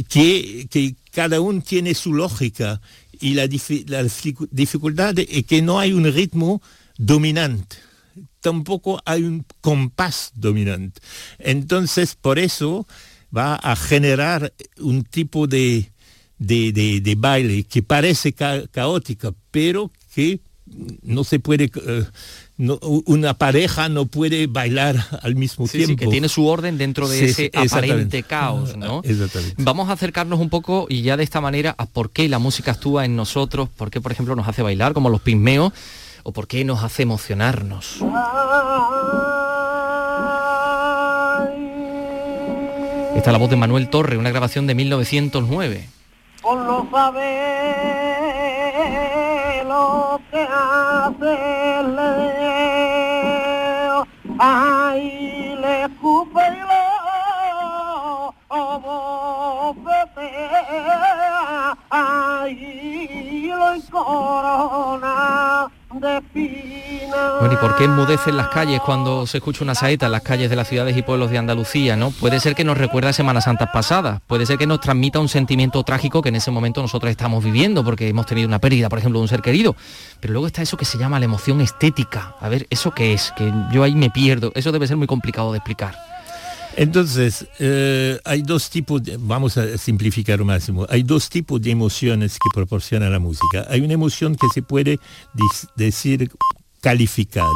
[0.09, 2.81] que, cada uno tiene su lógica
[3.20, 6.62] y la, dificultad es que no hay un ritmo
[6.96, 7.77] dominante
[8.40, 11.01] tampoco hay un compás dominante.
[11.38, 12.87] Entonces, por eso
[13.37, 15.90] va a generar un tipo de,
[16.38, 20.40] de, de, baile que parece ca caótica, pero que
[21.03, 22.05] no se puede uh,
[22.59, 25.92] no, una pareja no puede bailar al mismo sí, tiempo.
[25.92, 29.01] Sí, que tiene su orden dentro de sí, ese aparente caos, ¿no?
[29.59, 32.73] Vamos a acercarnos un poco y ya de esta manera a por qué la música
[32.73, 35.73] actúa en nosotros, por qué, por ejemplo, nos hace bailar como los pigmeos
[36.25, 38.03] o por qué nos hace emocionarnos.
[43.14, 45.88] Está la voz de Manuel Torre, una grabación de 1909.
[46.42, 46.88] Con lo
[49.68, 52.48] lo que hace Leo,
[54.38, 56.68] ahí le escupe y lo,
[58.48, 59.74] oh,
[61.90, 66.20] ahí lo encorona de
[67.40, 70.51] bueno, ¿y por qué enmudecen las calles cuando se escucha una saeta en las calles
[70.51, 71.97] de las ciudades y pueblos de Andalucía?
[71.97, 72.11] ¿no?
[72.11, 75.83] Puede ser que nos recuerda Semanas Santas pasadas, puede ser que nos transmita un sentimiento
[75.83, 79.18] trágico que en ese momento nosotros estamos viviendo porque hemos tenido una pérdida, por ejemplo,
[79.18, 79.77] de un ser querido.
[80.21, 82.35] Pero luego está eso que se llama la emoción estética.
[82.40, 83.33] A ver, ¿eso qué es?
[83.37, 84.53] Que yo ahí me pierdo.
[84.55, 85.97] Eso debe ser muy complicado de explicar.
[86.77, 92.35] Entonces, eh, hay dos tipos, vamos a simplificar un máximo, hay dos tipos de emociones
[92.35, 93.66] que proporciona la música.
[93.68, 95.01] Hay una emoción que se puede
[95.75, 96.31] decir
[96.81, 97.49] calificada.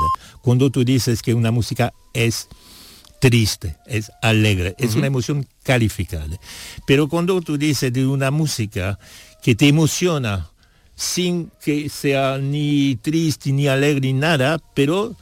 [0.43, 2.49] Cuando tú dices que una música es
[3.21, 6.37] triste, es alegre, es una emoción calificada.
[6.87, 8.99] Pero cuando tú dices de una música
[9.43, 10.51] que te emociona
[10.97, 15.15] sin que sea ni triste ni alegre ni nada, pero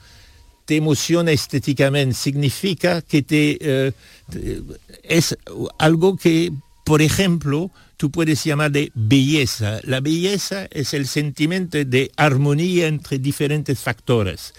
[0.65, 3.93] te emociona estéticamente, significa que te, eh,
[5.03, 5.37] es
[5.79, 6.53] algo que,
[6.85, 9.79] por ejemplo, tú puedes llamar de belleza.
[9.83, 14.55] La belleza es el sentimiento de armonía entre diferentes factores.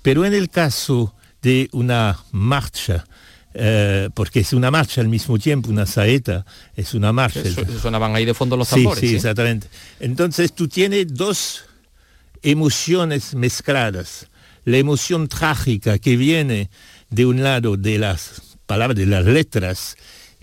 [0.00, 3.04] Pero en el caso de una marcha,
[3.52, 7.42] eh, porque es una marcha al mismo tiempo, una saeta, es una marcha.
[7.82, 8.98] sonaban ahí de fondo los tambores.
[8.98, 9.68] Sí, sí, exactamente.
[10.00, 11.66] Entonces tú tienes dos
[12.42, 14.30] emociones mezcladas.
[14.64, 16.70] La emoción trágica que viene
[17.10, 19.98] de un lado de las palabras, de las letras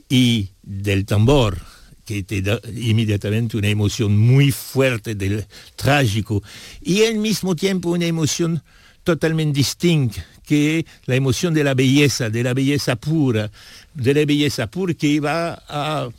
[0.07, 1.72] y del tambor,
[2.05, 6.43] que te da inmediatamente una emoción muy fuerte del trágico
[6.81, 8.61] y al mismo tiempo una emoción
[9.03, 13.49] totalmente distinta que la emoción de la belleza, de la belleza pura,
[13.93, 16.09] de la belleza pura que va a,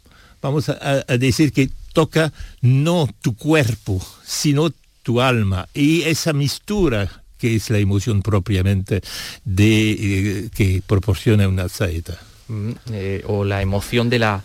[0.40, 5.68] vamos a, decir que toca no tu cuerpo, sino tu alma.
[5.74, 9.02] Y esa mistura que es la emoción propiamente
[9.44, 12.18] de, eh, que proporciona una saeta.
[12.48, 14.42] Mm, eh, o la emoción de la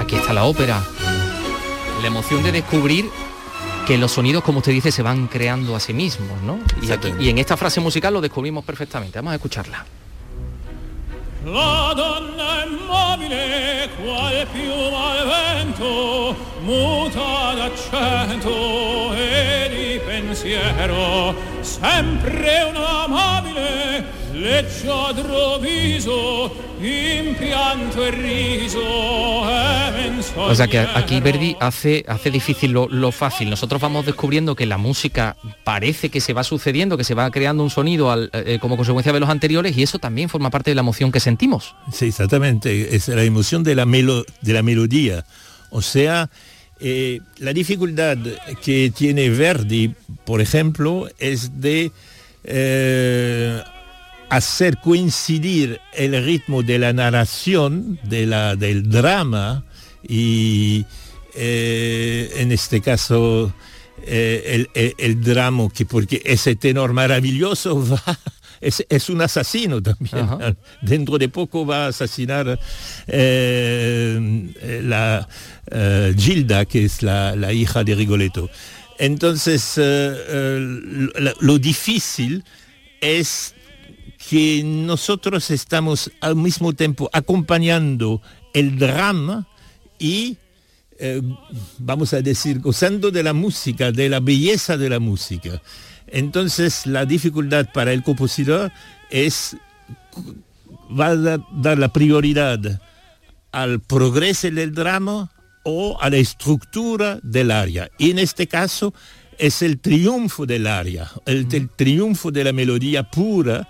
[0.00, 0.82] aquí está la ópera.
[2.00, 3.10] La emoción de descubrir
[3.86, 6.58] que los sonidos, como usted dice, se van creando a sí mismos, ¿no?
[6.82, 9.18] Y, y en esta frase musical lo descubrimos perfectamente.
[9.18, 9.84] Vamos a escucharla.
[11.44, 24.04] La donna immobile, quale piuma al vento, muta d'accento e di pensiero, sempre un amabile,
[24.32, 29.20] leggiadro viso, impianto e riso
[30.36, 33.50] O sea que aquí Verdi hace, hace difícil lo, lo, fácil.
[33.50, 37.62] Nosotros vamos descubriendo que la música parece que se va sucediendo, que se va creando
[37.62, 40.74] un sonido al, eh, como consecuencia de los anteriores y eso también forma parte de
[40.74, 41.20] la emoción que
[41.92, 42.94] Sí, exactamente.
[42.94, 45.24] Es la emoción de la, melo, de la melodía.
[45.70, 46.30] O sea,
[46.80, 48.18] eh, la dificultad
[48.62, 51.92] que tiene Verdi, por ejemplo, es de...
[52.44, 53.62] Eh,
[54.30, 59.64] hacer coincidir el ritmo de la narración, de la, del drama,
[60.08, 60.86] y
[61.34, 63.52] eh, en este caso
[64.02, 64.66] eh,
[64.98, 68.18] el, drama, que porque ese tenor maravilloso va,
[68.60, 70.56] es, un asesino también.
[70.82, 72.58] Dentro de poco va a asesinar
[73.06, 75.28] eh, la
[76.16, 78.50] Gilda, que es la, hija de Rigoletto.
[78.98, 82.44] Entonces, lo difícil
[83.00, 83.54] es
[84.28, 88.20] que nosotros estamos al mismo tiempo acompañando
[88.52, 89.48] el drama
[89.98, 90.36] y,
[90.98, 91.22] eh,
[91.78, 95.62] vamos a decir, gozando de la música, de la belleza de la música.
[96.10, 98.72] Entonces la dificultad para el compositor
[99.10, 99.56] es,
[100.88, 102.80] va a dar la prioridad
[103.52, 105.30] al progreso del drama
[105.62, 107.90] o a la estructura del área.
[107.98, 108.94] Y en este caso
[109.38, 113.66] es el triunfo del área, el, el triunfo de la melodía pura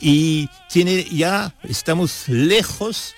[0.00, 3.14] y tiene, ya estamos lejos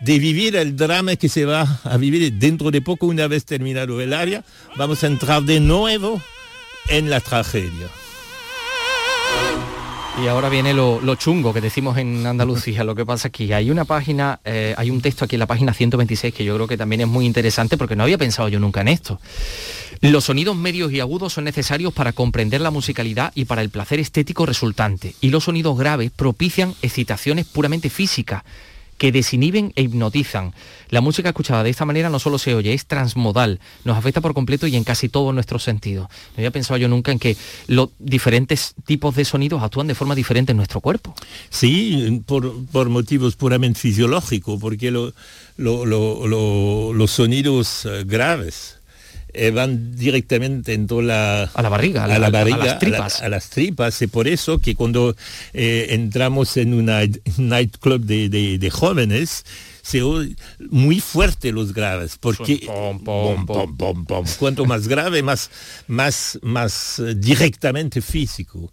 [0.00, 4.00] de vivir el drama que se va a vivir dentro de poco, una vez terminado
[4.00, 4.44] el área,
[4.76, 6.20] vamos a entrar de nuevo
[6.88, 7.88] en la tragedia.
[10.22, 12.84] Y ahora viene lo, chungo que decimos en Andalucía.
[12.84, 15.74] Lo que pasa que hay una página, eh, hay un texto aquí en la página
[15.74, 18.80] 126 que yo creo que también es muy interesante porque no había pensado yo nunca
[18.82, 19.20] en esto.
[20.00, 23.98] Los sonidos medios y agudos son necesarios para comprender la musicalidad y para el placer
[23.98, 25.14] estético resultante.
[25.20, 28.44] Y los sonidos graves propician excitaciones puramente físicas
[28.98, 30.52] que desinhiben e hipnotizan.
[30.90, 34.34] La música escuchada de esta manera no solo se oye, es transmodal, nos afecta por
[34.34, 36.08] completo y en casi todos nuestros sentidos.
[36.08, 40.14] No había pensado yo nunca en que los diferentes tipos de sonidos actúan de forma
[40.14, 41.14] diferente en nuestro cuerpo.
[41.50, 45.12] Sí, por, por motivos puramente fisiológicos, porque lo-
[45.56, 48.78] lo- lo- lo- los sonidos eh, graves
[49.34, 52.56] eh, van directamente en toda la, a la barriga, a la- a la a barriga,
[52.58, 53.22] las a la- tripas.
[53.22, 54.00] a las tripas.
[54.02, 55.14] Y por eso que cuando
[55.52, 57.00] eh, entramos en una
[57.36, 59.44] nightclub de, de- de jóvenes,
[59.82, 60.34] se oye
[60.70, 63.44] muy fuerte los graves, porque Pom, pom,
[64.06, 65.50] pom, cuanto más grave, más,
[65.88, 68.72] más, más eh, directamente físico.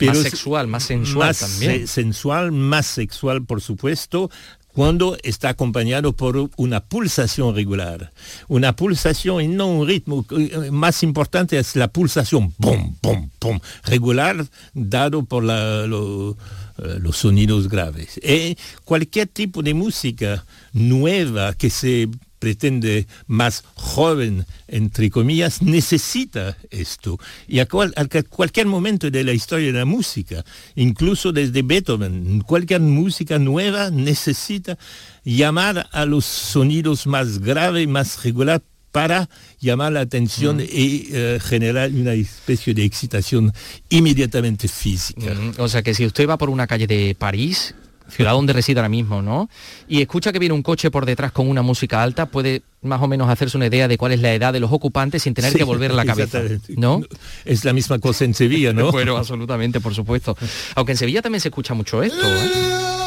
[0.00, 1.80] Más es- sexual, más sensual más también.
[1.80, 4.30] se- sensual, más sexual, por supuesto,
[4.76, 8.12] cuando está acompañado por una pulsación regular.
[8.46, 10.26] Una pulsación y no un ritmo.
[10.32, 17.70] eh, Más importante es la pulsación, pum, pum, pum, regular, dado por eh, los sonidos
[17.70, 18.20] graves.
[18.22, 27.18] Y cualquier tipo de música nueva que se pretende más joven, entre comillas, necesita esto.
[27.48, 32.40] Y a, cual- a cualquier momento de la historia de la música, incluso desde Beethoven,
[32.42, 34.76] cualquier música nueva necesita
[35.24, 38.62] llamar a los sonidos más graves, más regular
[38.92, 39.28] para
[39.60, 43.52] llamar la atención y eh, generar una especie de excitación
[43.90, 45.34] inmediatamente física.
[45.34, 47.74] Mm, O sea que si usted va por una calle de París,
[48.08, 49.48] ciudad donde reside ahora mismo, ¿no?
[49.88, 53.08] Y escucha que viene un coche por detrás con una música alta, puede más o
[53.08, 55.58] menos hacerse una idea de cuál es la edad de los ocupantes sin tener Sí,
[55.58, 56.40] que volver la cabeza.
[56.76, 57.02] ¿no?
[57.44, 58.92] Es la misma cosa en Sevilla, ¿no?
[58.92, 60.36] bueno, absolutamente, por supuesto.
[60.74, 63.05] Aunque en Sevilla también se escucha mucho esto, ¿eh?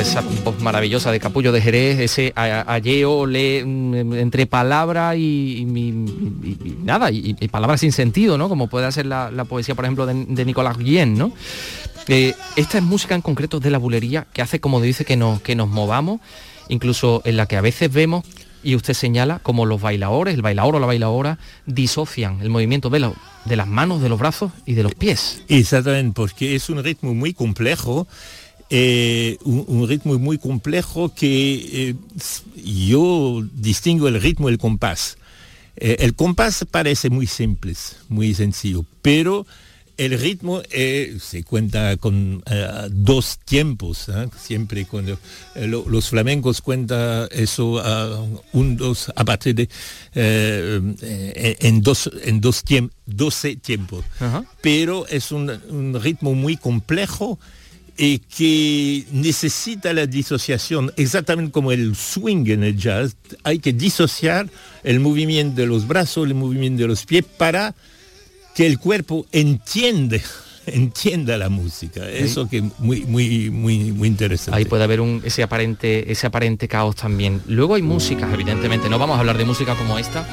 [0.00, 5.64] Esa voz maravillosa de Capullo de Jerez, ese a- ayeo le, mm, entre palabra y,
[6.82, 8.48] nada, y, palabras sin sentido, ¿no?
[8.48, 11.32] Como puede ser la, poesía, por ejemplo, de, Nicolás Guillén, ¿no?
[12.08, 15.40] Eh, esta es música en concreto de la bulería que hace, como dice, que nos,
[15.40, 16.20] que nos movamos,
[16.68, 18.24] incluso en la que a veces vemos,
[18.62, 23.10] y usted señala, como los bailadores, el bailador o la bailadora, disocian el movimiento de,
[23.44, 25.42] de las manos, de los brazos y de los pies.
[25.48, 28.06] Exactamente, porque es un ritmo muy complejo,
[28.70, 31.94] eh, un, un ritmo muy complejo que eh,
[32.64, 35.16] yo distingo el ritmo del compás.
[35.76, 37.74] Eh, el compás parece muy simple,
[38.08, 39.46] muy sencillo, pero
[39.96, 44.28] el ritmo eh, se cuenta con eh, dos tiempos, ¿eh?
[44.40, 45.18] siempre cuando
[45.54, 48.20] lo- los flamencos cuentan eso a
[48.52, 49.68] un, dos, a partir de
[50.14, 54.04] en dos, en dos tiempos, 12 tiempos.
[54.60, 57.38] Pero es un, un ritmo muy complejo
[57.96, 64.48] y que necesita la disociación, exactamente como el swing en el jazz, hay que disociar
[64.82, 67.74] el movimiento de los brazos, el movimiento de los pies para
[68.54, 70.22] que el cuerpo entiende,
[70.66, 72.08] entienda la música.
[72.08, 74.58] Eso que muy, muy, muy, muy interesante.
[74.58, 77.42] Ahí puede haber un, ese, aparente, ese aparente caos también.
[77.46, 78.88] Luego hay músicas, evidentemente.
[78.88, 80.26] No vamos a hablar de música como esta.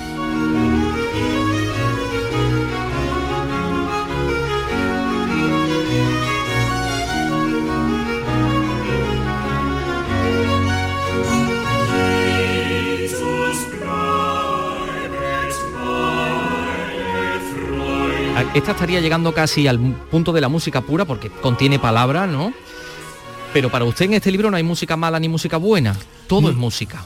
[18.53, 22.53] Esta estaría llegando casi al punto de la música pura porque contiene palabras, ¿no?
[23.53, 25.95] Pero para usted en este libro no hay música mala ni música buena.
[26.27, 27.05] Todo es música.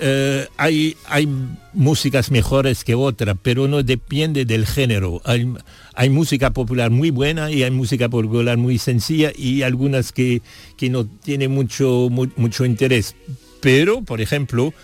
[0.00, 1.28] Eh, hay, hay
[1.72, 5.20] músicas mejores que otras, pero no depende del género.
[5.24, 5.52] Hay,
[5.94, 10.42] hay música popular muy buena y hay música popular muy sencilla y algunas que,
[10.76, 13.14] que no tienen mucho, mu- mucho interés.
[13.60, 14.74] Pero, por ejemplo,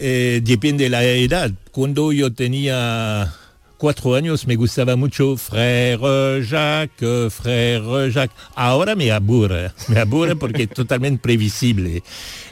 [0.00, 1.50] eh, depende de la edad.
[1.70, 3.34] Cuando yo tenía
[3.78, 8.36] cuatro años me gustaba mucho Frère Jacques, Frère Jacques.
[8.54, 12.02] Ahora me aburre, me aburre porque es totalmente previsible.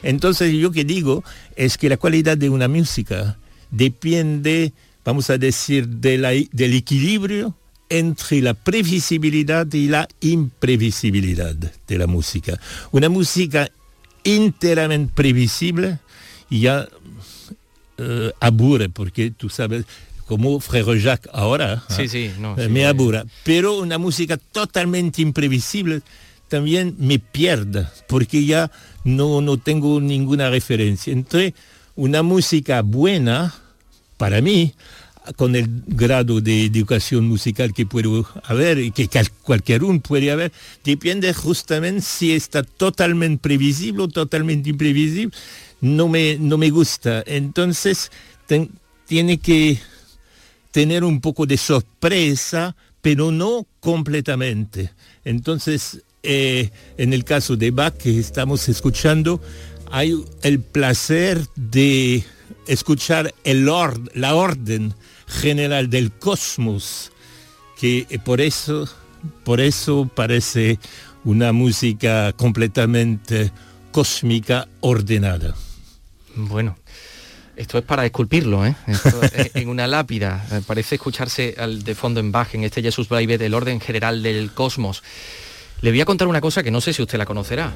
[0.01, 1.23] Entonces yo que digo
[1.55, 3.37] es que la calidad de una música
[3.69, 4.71] depende,
[5.05, 7.53] vamos a decir, de la- del equilibrio
[7.89, 12.59] entre la previsibilidad y la imprevisibilidad de la música.
[12.91, 13.69] Una música
[14.23, 15.99] enteramente previsible
[16.49, 16.87] ya
[17.97, 19.85] eh, aburre porque tú sabes
[20.27, 22.07] como Frère Jacques ahora Sí, ¿ah?
[22.07, 22.87] sí, no, Eh, sí, me eh.
[22.87, 26.01] aburre pero una música totalmente imprevisible
[26.47, 28.71] también me pierde porque ya
[29.03, 31.53] no, no tengo ninguna referencia entre
[31.95, 33.53] una música buena
[34.17, 34.73] para mí
[35.35, 39.09] con el grado de educación musical que puedo haber y que
[39.43, 40.51] cualquier uno puede haber,
[40.83, 45.35] depende justamente si está totalmente previsible o totalmente imprevisible,
[45.81, 47.23] no me, no me gusta.
[47.25, 48.11] Entonces,
[49.05, 49.79] tiene que
[50.77, 54.91] tener un poco de sorpresa, pero no completamente.
[55.25, 56.69] Entonces, eh,
[56.99, 59.41] en el caso de Bach que estamos escuchando,
[59.89, 62.23] hay el placer de
[62.67, 64.93] escuchar el la orden
[65.25, 67.11] general del cosmos,
[67.79, 68.87] que por eso,
[69.43, 70.77] por eso parece
[71.23, 73.51] una música completamente
[73.91, 75.55] cósmica ordenada.
[76.35, 76.77] Bueno,
[77.57, 78.75] esto es para esculpirlo, ¿eh?
[79.53, 80.45] en una lápida.
[80.65, 84.51] Parece escucharse al, de fondo en Bach, en este Jesús Brave del orden general del
[84.51, 85.03] cosmos.
[85.81, 87.73] Le voy a contar una cosa que no sé si usted la conocerá.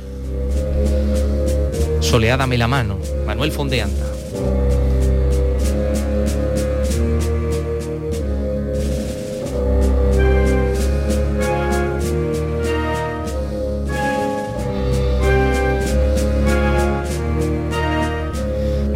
[1.99, 4.10] Soleádame la mano, Manuel Fondeanda.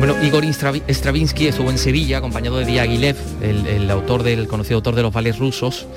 [0.06, 4.94] Bueno, Igor Stravinsky estuvo en Sevilla acompañado de Diaghilev, el, el autor del conocido autor
[4.94, 5.88] de los vales rusos,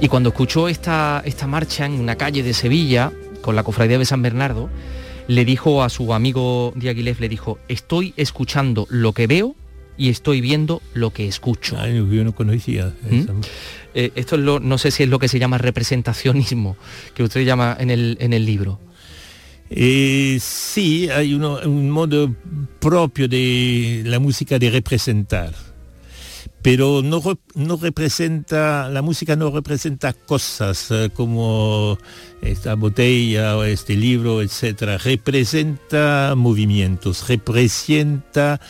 [0.00, 3.10] y cuando escuchó esta, esta marcha en una calle de Sevilla,
[3.40, 4.70] con la cofradía de San Bernardo,
[5.26, 9.56] le dijo a su amigo Diaghilev, le dijo, estoy escuchando lo que veo
[9.98, 11.76] y estoy viendo lo que escucho.
[11.76, 12.94] Ay, yo no conocía.
[13.10, 13.40] ¿Mm?
[13.94, 16.76] Eh, esto es lo, no sé si es lo que se llama representacionismo,
[17.14, 18.78] que usted llama en el, en el libro.
[19.70, 22.34] Eh, sí, hay un modo
[22.78, 25.52] propio de la música de representar
[26.66, 27.22] pero no,
[27.54, 31.96] no representa, la música no representa cosas eh, como
[32.42, 35.00] esta botella o este libro, etc.
[35.00, 38.60] Representa movimientos, representa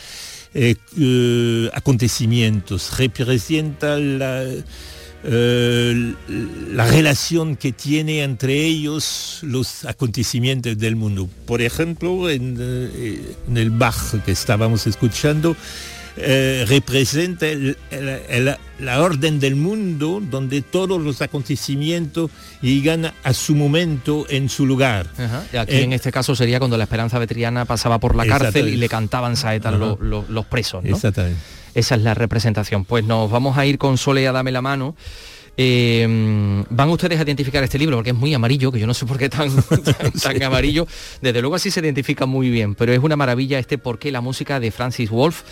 [0.53, 4.43] eh, eh, acontecimientos, representa la,
[5.29, 11.27] la relación que tiene entre ellos los acontecimientos del mundo.
[11.45, 12.55] Por ejemplo, en,
[13.47, 15.55] en el Bach que estábamos escuchando,
[16.19, 17.45] eh, representa
[18.79, 25.07] la orden del mundo donde todos los acontecimientos llegan a su momento en su lugar.
[25.53, 28.77] aquí en eh, este caso sería cuando la Esperanza Vetriana pasaba por la cárcel y
[28.77, 30.83] le cantaban saetas los presos.
[30.85, 31.39] Exactamente.
[31.77, 32.85] Esa es la representación.
[32.85, 34.95] Pues nos vamos a ir con Sole a Dame la Mano.
[35.57, 39.05] Eh, van ustedes a identificar este libro porque es muy amarillo, que yo no sé
[39.05, 39.51] por qué tan,
[40.23, 40.87] tan, amarillo.
[41.21, 44.21] Desde luego así se identifica muy bien, pero es una maravilla este por qué la
[44.21, 45.43] música de Francis Wolf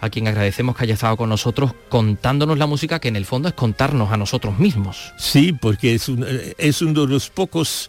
[0.00, 3.48] a quien agradecemos que haya estado con nosotros contándonos la música que en el fondo
[3.48, 5.12] es contarnos a nosotros mismos.
[5.16, 6.10] Sí, porque es,
[6.58, 7.88] es uno de los pocos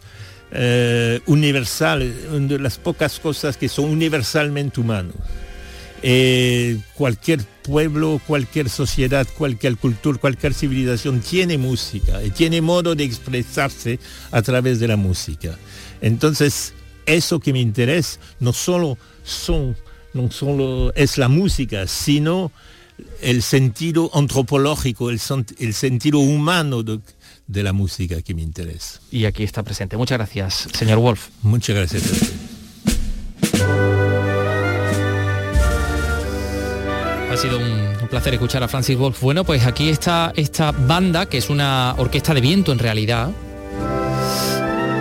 [0.52, 5.16] eh, universales, una de las pocas cosas que son universalmente humanos.
[6.02, 13.04] Eh, cualquier pueblo, cualquier sociedad, cualquier cultura, cualquier civilización tiene música y tiene modo de
[13.04, 14.00] expresarse
[14.32, 15.58] a través de la música.
[16.02, 16.74] Entonces,
[17.06, 19.76] eso que me interesa no solo son
[20.14, 22.52] no solo es la música, sino
[23.22, 29.00] el sentido antropológico, el, sentido humano de, la música que me interesa.
[29.12, 29.98] Y aquí está presente.
[29.98, 31.30] Muchas gracias, señor Wolf.
[31.44, 32.49] Muchas gracias.
[37.40, 37.72] Sido un,
[38.02, 39.22] un, placer escuchar a Francis Wolf.
[39.22, 43.32] Bueno, pues aquí está esta banda, que es una orquesta de viento en realidad,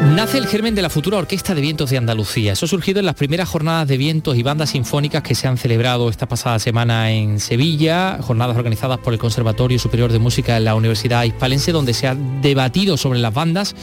[0.01, 2.53] Nace el germen de la futura Orquesta de Vientos de Andalucía.
[2.53, 5.59] Eso ha surgido en las primeras jornadas de vientos y bandas sinfónicas que se han
[5.59, 10.61] celebrado esta pasada semana en Sevilla, jornadas organizadas por el Conservatorio Superior de Música de
[10.61, 13.75] la Universidad Hispalense, donde se ha debatido sobre las bandas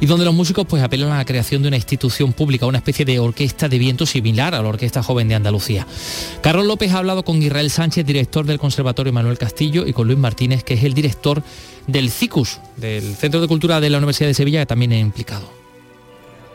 [0.00, 3.04] y donde los músicos pues apelan a la creación de una institución pública, una especie
[3.04, 5.86] de orquesta de viento similar a la Orquesta Joven de Andalucía.
[6.42, 10.18] Carlos López ha hablado con Israel Sánchez, director del Conservatorio Manuel Castillo, y con Luis
[10.18, 11.42] Martínez, que es el director
[11.86, 15.48] del CICUS, del Centro de Cultura de la Universidad de Sevilla, que también es implicado.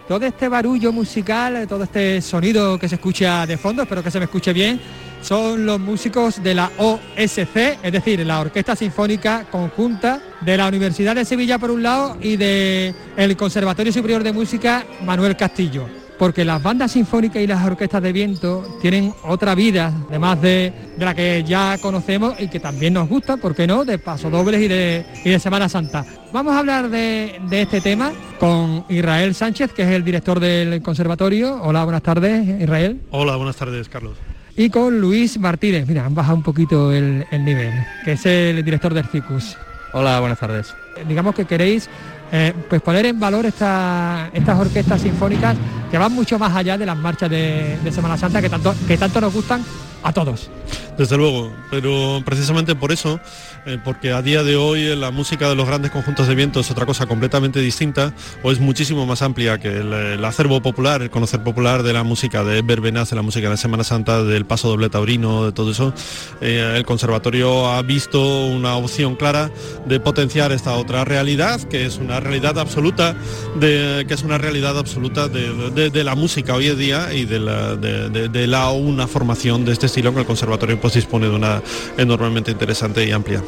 [0.08, 4.20] Todo este barullo musical, todo este sonido que se escucha de fondo, espero que se
[4.20, 4.80] me escuche bien,
[5.22, 11.16] son los músicos de la OSC, es decir, la Orquesta Sinfónica Conjunta de la Universidad
[11.16, 16.62] de Sevilla por un lado y del Conservatorio Superior de Música Manuel Castillo porque las
[16.62, 21.78] bandas sinfónicas y las orquestas de viento tienen otra vida, además de, la que ya
[21.82, 25.40] conocemos y que también nos gusta, ¿por qué no?, de pasodobles y de, y de
[25.40, 26.06] Semana Santa.
[26.32, 31.62] Vamos a hablar de, este tema con Israel Sánchez, que es el director del conservatorio.
[31.62, 33.02] Hola, buenas tardes, Israel.
[33.12, 34.18] Hola, buenas tardes, Carlos.
[34.58, 37.74] Y con Luis Martínez, mira, han bajado un poquito el, el nivel,
[38.06, 39.58] que es el director del CICUS.
[39.92, 40.74] Hola, buenas tardes.
[41.08, 41.90] Digamos que queréis
[42.32, 45.56] eh, pues poner en valor estas orquestas sinfónicas
[45.92, 49.22] que van mucho más allá de las marchas de, Semana Santa que tanto, que tanto
[49.22, 49.64] nos gustan
[50.04, 50.50] a todos.
[50.98, 53.20] Desde luego, pero precisamente por eso,
[53.66, 56.60] eh, porque a día de hoy eh, la música de los grandes conjuntos de viento
[56.60, 58.14] es otra cosa completamente distinta
[58.44, 62.44] o es muchísimo más amplia que el, acervo popular, el conocer popular de la música
[62.44, 65.94] de verbenas, de la música de Semana Santa, del paso doble taurino, de todo eso.
[66.42, 69.52] Eh, el conservatorio ha visto una opción clara
[69.86, 73.16] de potenciar esta otra realidad, que es una realidad absoluta,
[73.60, 77.76] de, que es una realidad absoluta de, la música hoy en día y de la,
[77.76, 81.62] de la una formación de este estilo en el conservatorio pues dispone de una
[81.98, 83.42] enormemente interesante y amplia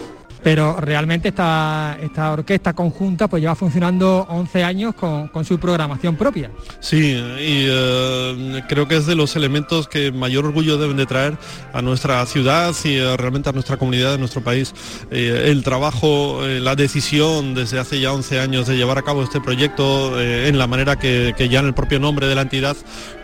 [0.43, 6.51] pero realmente esta, esta orquesta conjunta pues lleva funcionando 11 años con, su programación propia.
[6.79, 11.37] Sí, y eh, creo que es de los elementos que mayor orgullo deben de traer
[11.73, 14.73] a nuestra ciudad y eh, realmente a nuestra comunidad, a nuestro país.
[15.11, 19.39] Eh, el trabajo, la decisión desde hace ya 11 años de llevar a cabo este
[19.39, 22.75] proyecto en la manera que, ya en el propio nombre de la entidad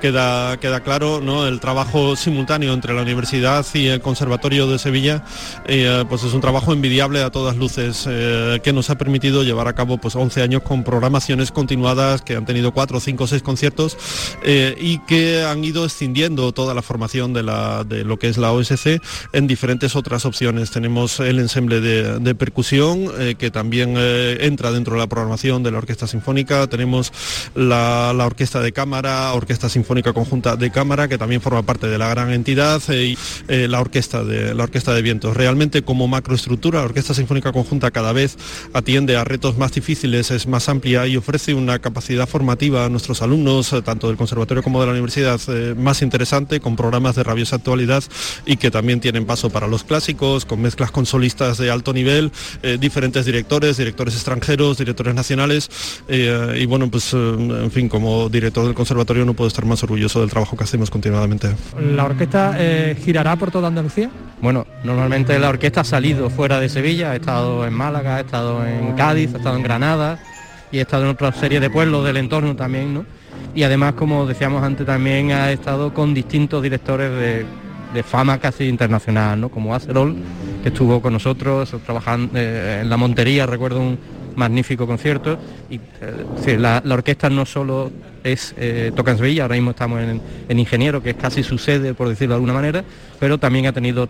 [0.02, 1.48] queda, queda claro, ¿no?
[1.48, 5.24] el trabajo simultáneo entre la universidad y el Conservatorio de Sevilla,
[6.08, 9.74] pues es un trabajo envidiable a todas luces eh, que nos ha permitido llevar a
[9.74, 13.98] cabo pues 11 años con programaciones continuadas que han tenido 4, 5, 6 conciertos
[14.42, 18.38] eh, y que han ido extendiendo toda la formación de, la, de lo que es
[18.38, 19.02] la OSC
[19.34, 20.72] en diferentes otras opciones.
[20.72, 25.80] Tenemos el ensemble de, percusión eh, que también entra dentro de la programación de la
[25.80, 26.68] Orquesta Sinfónica.
[26.68, 27.12] Tenemos
[27.54, 31.98] la, la, Orquesta de Cámara, Orquesta Sinfónica Conjunta de Cámara que también forma parte de
[31.98, 33.18] la gran entidad y
[33.50, 35.36] la Orquesta de la Orquesta de Vientos.
[35.36, 38.38] Realmente como macroestructura esta Sinfónica Conjunta cada vez
[38.74, 43.22] atiende a retos más difíciles, es más amplia y ofrece una capacidad formativa a nuestros
[43.22, 47.24] alumnos, eh, tanto del conservatorio como de la universidad, eh, más interesante, con programas de
[47.24, 48.04] rabiosa actualidad
[48.46, 52.32] y que también tienen paso para los clásicos, con mezclas con solistas de alto nivel,
[52.62, 55.70] eh, diferentes directores, directores extranjeros, directores nacionales.
[56.08, 60.30] y bueno, pues en fin, como director del conservatorio no puedo estar más orgulloso del
[60.30, 61.48] trabajo que hacemos continuadamente.
[61.96, 62.58] ¿La orquesta
[63.04, 64.10] girará por toda Andalucía?
[64.42, 68.68] Bueno, normalmente la orquesta ha salido fuera de Sevilla ha estado en Málaga, ha estado
[68.68, 70.20] en Cádiz, ha estado en Granada
[70.70, 73.06] y ha estado en otra serie de pueblos del entorno también, ¿no?
[73.56, 77.46] Y además, como decíamos antes, también ha estado con distintos directores
[77.94, 79.48] de, fama casi internacional, ¿no?
[79.48, 80.14] Como Acerol,
[80.62, 83.98] que estuvo con nosotros trabajando eh, en la Montería, recuerdo un
[84.36, 85.38] magnífico concierto.
[85.70, 87.92] Y eh, la, orquesta no solo
[88.24, 91.94] es eh, toca en Sevilla, ahora mismo estamos en, Ingeniero, que es casi su sede,
[91.94, 92.84] por decirlo de alguna manera,
[93.20, 94.08] pero también ha tenido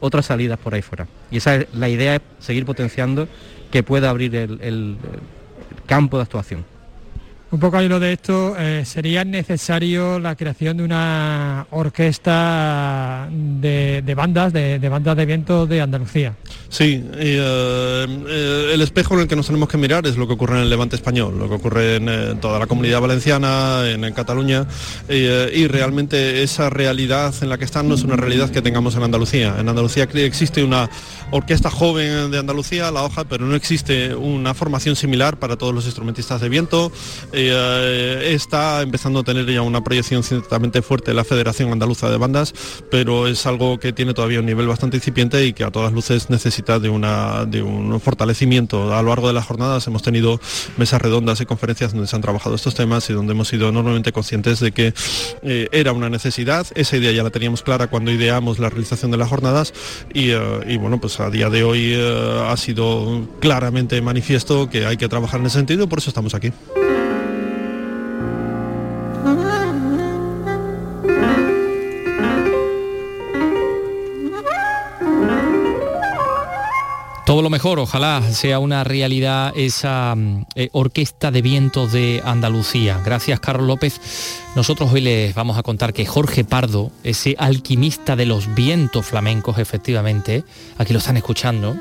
[0.00, 1.06] otras salidas por ahí fuera.
[1.30, 3.28] Y esa es la idea es seguir potenciando
[3.70, 4.96] que pueda abrir el
[5.86, 6.77] campo de actuación.
[7.50, 14.14] Un poco al lo de esto, eh, ¿sería necesario la creación de una orquesta de,
[14.14, 16.34] bandas, de, bandas de viento de Andalucía?
[16.68, 20.34] Sí, eh, eh, el espejo en el que nos tenemos que mirar es lo que
[20.34, 24.66] ocurre en el Levante español, lo que ocurre en toda la comunidad valenciana, en, Cataluña,
[25.08, 29.04] y realmente esa realidad en la que están no es una realidad que tengamos en
[29.04, 29.56] Andalucía.
[29.58, 30.90] En Andalucía existe una
[31.30, 35.86] orquesta joven de Andalucía, la hoja, pero no existe una formación similar para todos los
[35.86, 36.92] instrumentistas de viento.
[37.38, 42.54] Está empezando a tener ya una proyección ciertamente fuerte la Federación Andaluza de Bandas,
[42.90, 46.30] pero es algo que tiene todavía un nivel bastante incipiente y que a todas luces
[46.30, 48.94] necesita de, un fortalecimiento.
[48.94, 50.40] A lo largo de las jornadas hemos tenido
[50.76, 54.12] mesas redondas y conferencias donde se han trabajado estos temas y donde hemos sido enormemente
[54.12, 54.94] conscientes de que
[55.42, 56.66] eh, era una necesidad.
[56.74, 59.72] Esa idea ya la teníamos clara cuando ideamos la realización de las jornadas
[60.12, 65.08] y, eh, bueno, pues a día de hoy ha sido claramente manifiesto que hay que
[65.08, 66.52] trabajar en ese sentido, por eso estamos aquí.
[77.28, 83.02] Todo lo mejor, ojalá sea una realidad esa mm, eh, orquesta de vientos de Andalucía.
[83.04, 84.00] Gracias, Carlos López.
[84.56, 89.58] Nosotros hoy les vamos a contar que Jorge Pardo, ese alquimista de los vientos flamencos,
[89.58, 90.42] efectivamente,
[90.78, 91.76] aquí lo están escuchando.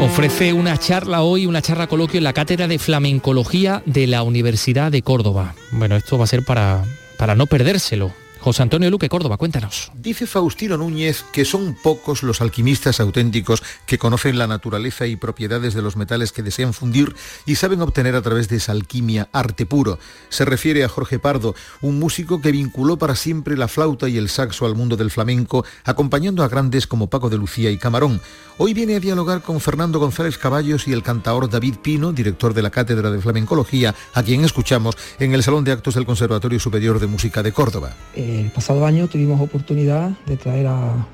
[0.00, 4.90] Ofrece una charla hoy, una charla coloquio en la Cátedra de Flamencología de la Universidad
[4.90, 5.54] de Córdoba.
[5.70, 6.82] Bueno, esto va a ser para,
[7.16, 8.21] para no perdérselo.
[8.42, 9.92] José Antonio Luque Córdoba, cuéntanos.
[9.94, 15.74] Dice Faustino Núñez que son pocos los alquimistas auténticos que conocen la naturaleza y propiedades
[15.74, 17.14] de los metales que desean fundir
[17.46, 20.00] y saben obtener a través de esa alquimia arte puro.
[20.28, 24.28] Se refiere a Jorge Pardo, un músico que vinculó para siempre la flauta y el
[24.28, 28.20] saxo al mundo del flamenco, acompañando a grandes como Paco de Lucía y Camarón.
[28.64, 32.62] Hoy viene a dialogar con Fernando González Caballos y el cantaor David Pino, director de
[32.62, 37.00] la Cátedra de Flamencología, a quien escuchamos en el Salón de Actos del Conservatorio Superior
[37.00, 37.96] de Música de Córdoba.
[38.14, 41.08] El pasado año tuvimos oportunidad de traer a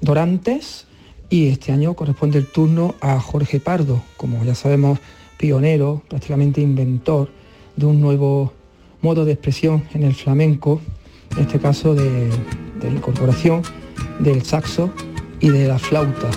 [0.00, 0.86] Dorantes
[1.28, 5.00] y este año corresponde el turno a Jorge Pardo, como ya sabemos,
[5.36, 7.28] pionero, prácticamente inventor
[7.74, 8.52] de un nuevo
[9.02, 10.80] modos de expresión en el flamenco,
[11.32, 13.62] en este caso de, de la incorporación
[14.20, 14.92] del saxo
[15.40, 16.30] y de la flauta.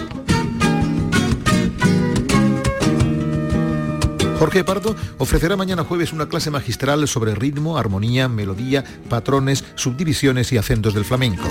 [4.41, 10.57] Jorge Pardo ofrecerá mañana jueves una clase magistral sobre ritmo, armonía, melodía, patrones, subdivisiones y
[10.57, 11.43] acentos del flamenco.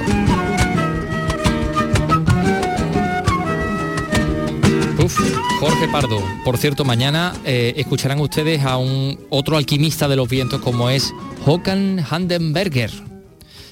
[5.60, 6.20] Jorge Pardo.
[6.44, 11.14] Por cierto, mañana eh, escucharán ustedes a un otro alquimista de los vientos como es
[11.46, 12.90] Håkan Handenberger.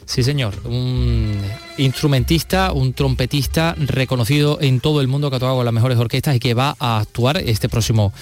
[0.06, 1.36] Sí, señor, un
[1.76, 6.36] instrumentista, un trompetista reconocido en todo el mundo que ha tocado con las mejores orquestas
[6.36, 8.12] y que va a actuar este próximo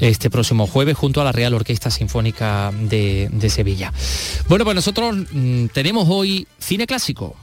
[0.00, 3.92] este próximo jueves junto a la Real Orquesta Sinfónica de, Sevilla.
[4.48, 7.36] Bueno, pues nosotros mm, tenemos hoy cine clásico.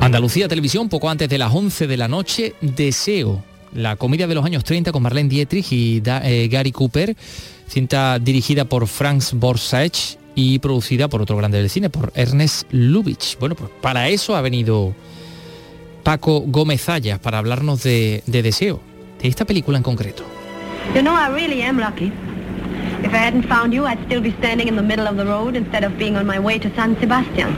[0.00, 3.42] Andalucía Televisión, poco antes de las 11 de la noche, Deseo,
[3.72, 7.16] la comedia de los años 30 con Marlene Dietrich y eh, Gary Cooper,
[7.66, 13.38] cinta dirigida por Franz Borsach y producida por otro grande del cine, por Ernest Lubitsch.
[13.38, 14.94] Bueno, pues para eso ha venido
[16.04, 18.80] Paco Gómez Ayas, para hablarnos de, de Deseo,
[19.20, 20.22] de esta película en concreto.
[20.94, 22.12] You know, I really am lucky.
[23.02, 25.56] If I hadn't found you, I'd still be standing in the middle of the road
[25.56, 27.56] instead of being on my way to San Sebastian.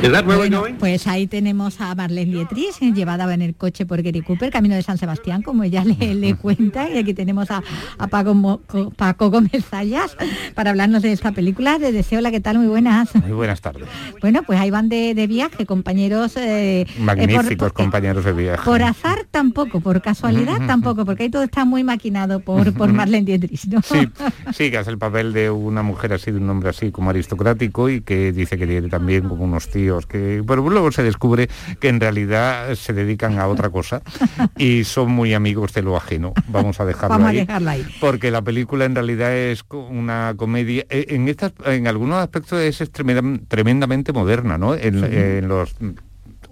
[0.00, 4.50] Bueno, pues ahí tenemos a Marlene Dietrich, eh, llevada en el coche por Gary Cooper,
[4.50, 6.88] camino de San Sebastián, como ella le, le cuenta.
[6.88, 7.62] Y aquí tenemos a,
[7.98, 10.16] a Paco, Mo- Co- Paco Gómez Zayas
[10.54, 11.78] para hablarnos de esta película.
[11.78, 13.12] De Deseo, la que tal, muy buenas.
[13.16, 13.88] Muy buenas tardes.
[14.20, 16.36] Bueno, pues ahí van de, de viaje, compañeros.
[16.36, 18.64] eh, eh, por- Magníficos compañeros de viaje.
[18.64, 23.24] por, azar tampoco, por casualidad tampoco, porque ahí todo está muy maquinado por, por Marlene
[23.26, 23.82] Dietrich, ¿no?
[23.82, 24.08] Sí,
[24.54, 27.88] sí, que hace el papel de una mujer así, de un hombre así como aristocrático
[27.90, 30.42] y que dice que tiene también como unos tíos que...
[30.46, 31.48] Pero luego se descubre
[31.80, 34.02] que en realidad se dedican a otra cosa
[34.58, 36.32] y son muy amigos de lo ajeno.
[36.48, 37.36] Vamos a dejarlo Vamos a ahí.
[37.38, 37.86] dejarla ahí.
[38.00, 42.80] Porque la película en realidad es una comedia, eh, en estas, en algunos aspectos es
[42.92, 44.74] tremenda- tremendamente moderna, ¿no?
[44.74, 45.74] En, en los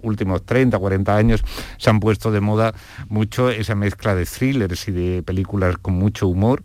[0.07, 1.43] últimos 30, 40 años
[1.77, 2.73] se han puesto de moda
[3.09, 6.63] mucho esa mezcla de thrillers y de películas con mucho humor,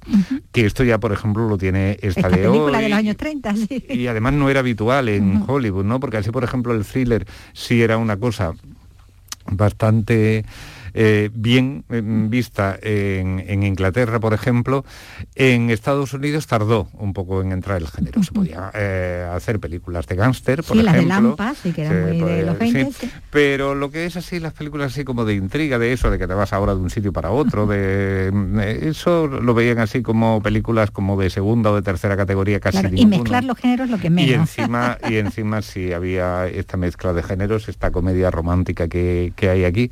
[0.52, 2.84] que esto ya, por ejemplo, lo tiene esta, Esta de película hoy.
[2.84, 3.84] de los años 30, sí.
[3.88, 6.00] Y además no era habitual en Hollywood, ¿no?
[6.00, 8.52] Porque así, por ejemplo, el thriller sí era una cosa
[9.50, 10.44] bastante
[10.94, 14.84] eh, bien eh, vista en, en Inglaterra, por ejemplo.
[15.34, 18.22] En Estados Unidos tardó un poco en entrar el género.
[18.22, 21.28] Se podía eh, hacer películas de gángster, por Sí, las de ejemplo.
[21.30, 22.92] Lampa, sí, que eran muy de podía- los 20.
[22.92, 23.10] sí.
[23.30, 26.26] pero lo que es así, las películas así como de intriga, de eso, de que
[26.26, 28.30] te vas ahora de un sitio para otro, de
[28.88, 32.94] eso lo veían así como películas como de segunda o de tercera categoría casi Claro,
[32.96, 34.32] y mezclar los géneros lo que Y menos.
[34.58, 39.64] encima, y encima sí había esta mezcla de géneros, esta comedia romántica que, que hay
[39.64, 39.90] aquí.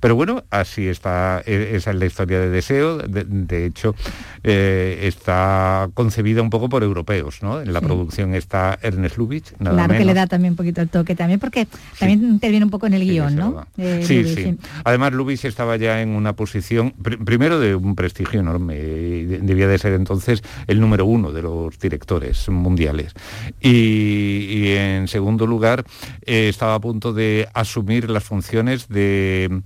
[0.00, 2.98] Pero bueno, así está, e- esa es la historia de Deseo.
[2.98, 3.94] De, de hecho,
[4.42, 7.60] eh, está concebida un poco por europeos, ¿no?
[7.60, 7.86] En la Sí.
[7.86, 10.14] producción está Ernest Lubitsch, nada Claro que le menos.
[10.14, 11.66] da también un poquito el toque también, porque
[11.98, 13.66] también interviene un poco en el guion, ¿no?
[13.76, 14.56] Eh, Sí, Lubitsch, sí.
[14.84, 19.78] Además, Lubitsch estaba ya en una posición, pr- primero de un prestigio enorme, debía de
[19.78, 23.12] ser entonces el número uno de los directores mundiales.
[23.60, 25.84] Y, y en segundo lugar,
[26.24, 29.60] eh, estaba a punto de asumir las funciones de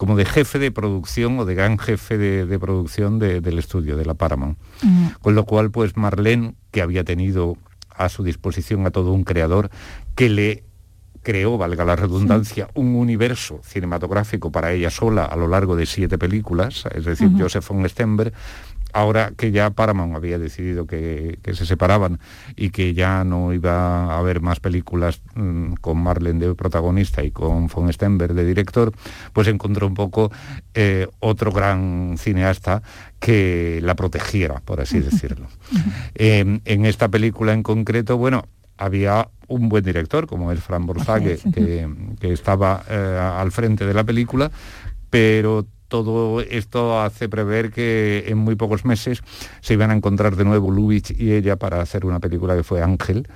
[0.00, 3.98] como de jefe de producción o de gran jefe de, de producción de- del estudio,
[3.98, 4.56] de la Paramount.
[5.20, 7.58] Con lo cual, pues Marlene, que había tenido
[7.94, 9.68] a su disposición a todo un creador
[10.14, 10.64] que le
[11.22, 16.16] creó, valga la redundancia, un universo cinematográfico para ella sola a lo largo de siete
[16.16, 17.28] películas, es decir.
[17.38, 18.32] Joseph von Stenberg,
[18.92, 22.18] ahora que ya Paramount había decidido que, que se separaban
[22.56, 27.30] y que ya no iba a haber más películas mm, con Marlene de protagonista y
[27.30, 28.92] con von Stenberg de director,
[29.32, 30.30] pues encontró un poco
[30.74, 32.82] eh, otro gran cineasta
[33.18, 35.46] que la protegiera, por así decirlo.
[36.14, 41.38] Eh, en esta película en concreto, bueno, había un buen director, como es Fran Borzage,
[41.52, 41.88] que,
[42.18, 44.50] que estaba eh, al frente de la película,
[45.10, 49.22] pero todo esto hace prever que en muy pocos meses
[49.60, 52.80] se iban a encontrar de nuevo Lubitsch y ella para hacer una película que fue
[52.82, 53.28] Ángel,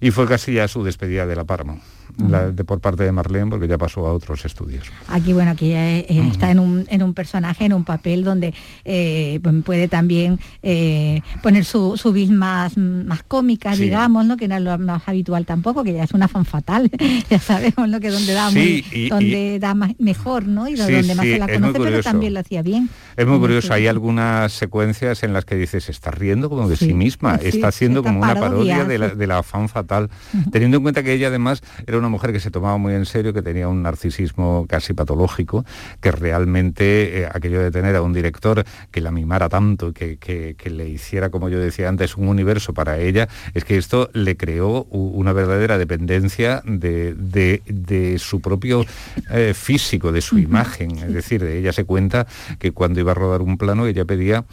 [0.00, 1.82] y fue casi ya su despedida de la Paramount,
[2.28, 4.84] la- de, por parte de Marlene, porque ya pasó a otros estudios.
[5.08, 8.54] Aquí, bueno, aquí eh, eh, está en un, en un personaje, en un papel donde
[8.84, 13.84] eh, pues, puede también eh, poner su, su vis más, más cómica, Sí.
[13.84, 14.36] digamos, ¿no?
[14.36, 16.90] que no es lo más habitual tampoco, que ya es una fan fatal,
[17.30, 20.68] ya sabemos lo que donde da, Sí, muy- y- donde da más, mejor, ¿no?
[20.68, 22.88] Y Sí, donde más se la conoce, pero también lo hacía bien.
[23.16, 23.90] Es muy curioso, hay curioso.
[23.90, 28.20] algunas secuencias en las que dices, está riendo como de sí, misma, está haciendo como
[28.20, 30.10] una parodia, de la, de la fan fatal,
[30.52, 33.06] teniendo en cuenta que ella además era era una mujer que se tomaba muy en
[33.06, 35.64] serio, que tenía un narcisismo casi patológico,
[36.00, 40.70] que realmente eh, aquello de tener a un director que la mimara tanto, que, que,
[40.70, 44.84] le hiciera, como yo decía antes, un universo para ella, es que esto le creó
[44.90, 48.84] una verdadera dependencia de, su propio
[49.30, 50.98] eh, físico, de su imagen.
[50.98, 52.26] Es decir, ella se cuenta
[52.58, 54.44] que cuando iba a rodar un plano ella pedía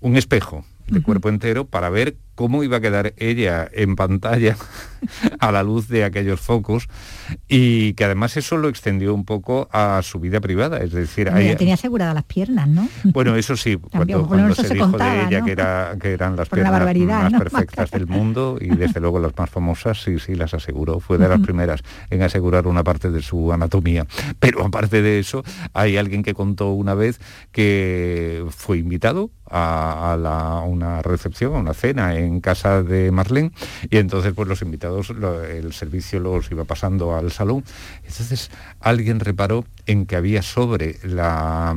[0.00, 4.56] un espejo de cuerpo entero para ver cómo iba a quedar ella en pantalla
[5.40, 6.88] a la luz de aquellos focos
[7.48, 11.28] y que además eso lo extendió un poco a su vida privada, es decir...
[11.34, 12.88] Ella tenía aseguradas las piernas, ¿no?
[13.04, 17.32] Bueno, eso sí, cuando, se, dijo de ella que, era, que eran las piernas más
[17.32, 21.28] perfectas del mundo y desde luego las más famosas, sí, sí, las aseguró, fue de
[21.28, 24.06] las primeras en asegurar una parte de su anatomía.
[24.38, 27.18] Pero aparte de eso, hay alguien que contó una vez
[27.50, 33.52] que fue invitado a, una recepción, a una cena en casa de Marlene
[33.90, 37.64] y entonces pues los invitados, el servicio los iba pasando al salón.
[38.04, 38.50] Entonces
[38.80, 41.74] alguien reparó en que había sobre la,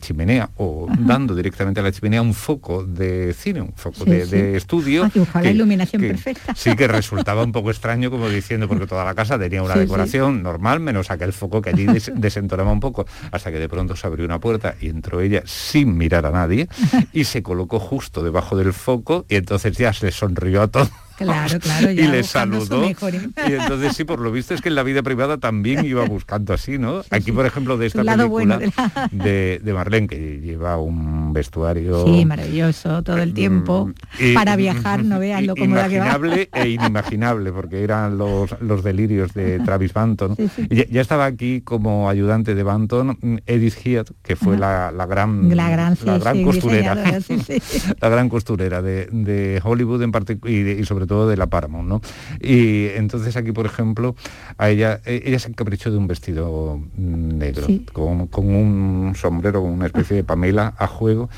[0.00, 5.10] chimenea o dando directamente a la chimenea un foco de cine, un foco de, estudio.
[5.34, 6.54] la iluminación perfecta.
[6.54, 10.42] Sí, que resultaba un poco extraño como diciendo, porque toda la casa tenía una decoración
[10.42, 14.24] normal, menos aquel foco que allí desentonaba un poco, hasta que de pronto se abrió
[14.24, 16.68] una puerta y entró ella sin mirar a nadie
[17.12, 20.90] y se colocó justo debajo del foco y entonces ya se sonrió a todos
[21.22, 22.84] Claro, claro, y le saludó.
[22.88, 26.54] Y entonces sí, por lo visto es que en la vida privada también iba buscando
[26.54, 27.02] así, ¿no?
[27.10, 28.58] Aquí, por ejemplo, de esta película
[29.10, 32.04] de, de, Marlene, que lleva un vestuario...
[32.04, 33.90] Sí, maravilloso, todo el tiempo.
[34.20, 36.18] Mm, para viajar, no vean lo cómoda que va.
[36.52, 40.36] e inimaginable, porque eran los, los delirios de Travis Banton.
[40.70, 45.70] Ya, estaba aquí como ayudante de Banton Edith Heath, que fue la, la, gran, la
[45.70, 46.94] gran, la gran costurera.
[46.94, 51.88] la gran costurera de, de Hollywood en particular y, y sobre todo de la Paramount,
[51.88, 52.00] ¿no?
[52.40, 54.14] Y entonces aquí, por ejemplo,
[54.58, 59.86] a ella, e, ella se encaprichó de un vestido negro, con, un sombrero, con una
[59.86, 61.28] especie de pamela a juego,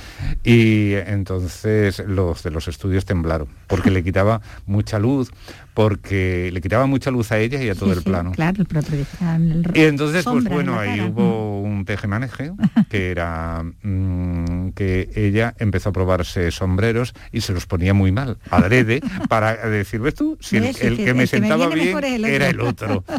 [0.42, 5.30] y entonces los de los estudios temblaron, porque le quitaba mucha luz,
[5.74, 8.32] porque le quitaba mucha luz a ella y a todo el plano.
[8.32, 12.52] Claro, el Y entonces, pues bueno, ahí hubo un tejemaneje,
[12.88, 18.38] que era mm, que ella empezó a probarse sombreros y se los ponía muy mal,
[18.50, 20.38] adrede, para decir, ¿ves tú?
[20.40, 23.04] Si el, que me sentaba bien era el otro.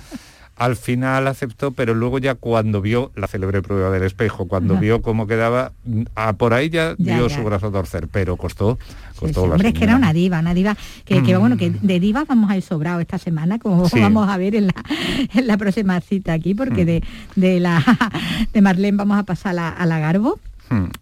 [0.55, 5.01] al final aceptó, pero luego ya cuando vio la célebre prueba del espejo, cuando vio
[5.01, 5.73] cómo quedaba,
[6.15, 8.79] a por ahí ya, dio su brazo a torcer, pero costó,
[9.19, 12.49] costó Hombre, es que era una diva, una diva que, bueno, que de diva vamos
[12.49, 14.73] a ir sobrado esta semana, como vamos a ver en la,
[15.33, 16.87] en la próxima cita aquí, porque mm.
[16.87, 17.03] de,
[17.35, 17.83] de la
[18.53, 20.39] de Marlene vamos a pasar a la Garbo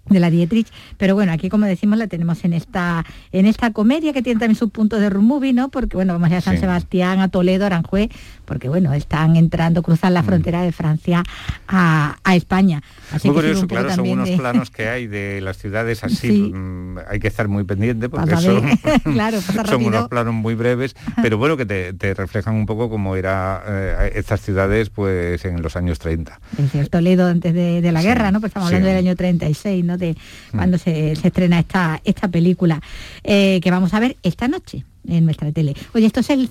[0.09, 4.14] de la Dietrich, pero bueno, aquí como decimos la tenemos en esta en esta comedia
[4.14, 5.70] que tiene también su punto de movie, ¿no?
[5.70, 8.09] Porque bueno, vamos a, a San Sebastián, a Toledo, Aranjuez,
[8.45, 10.26] porque bueno, están entrando, cruzan la mm.
[10.26, 11.24] frontera de Francia
[11.68, 12.82] a, España.
[13.11, 17.20] Así muy curioso, claro, son unos planos que hay de las ciudades así, mm, hay
[17.20, 21.66] que estar muy pendiente porque son, claro, son unos planos muy breves, pero bueno, que
[21.66, 26.39] te, reflejan un poco cómo eran eh, estas ciudades pues en los años 30.
[26.74, 28.39] En Toledo antes de, la guerra, ¿no?
[28.39, 29.16] Pues estamos hablando del año
[29.54, 29.97] 36, ¿no?
[29.97, 30.58] De mm.
[30.58, 32.82] cuando se, estrena esta, esta película,
[33.24, 35.76] eh, que vamos a ver esta noche en nuestra tele.
[35.93, 36.49] Oye, ¿esto es el,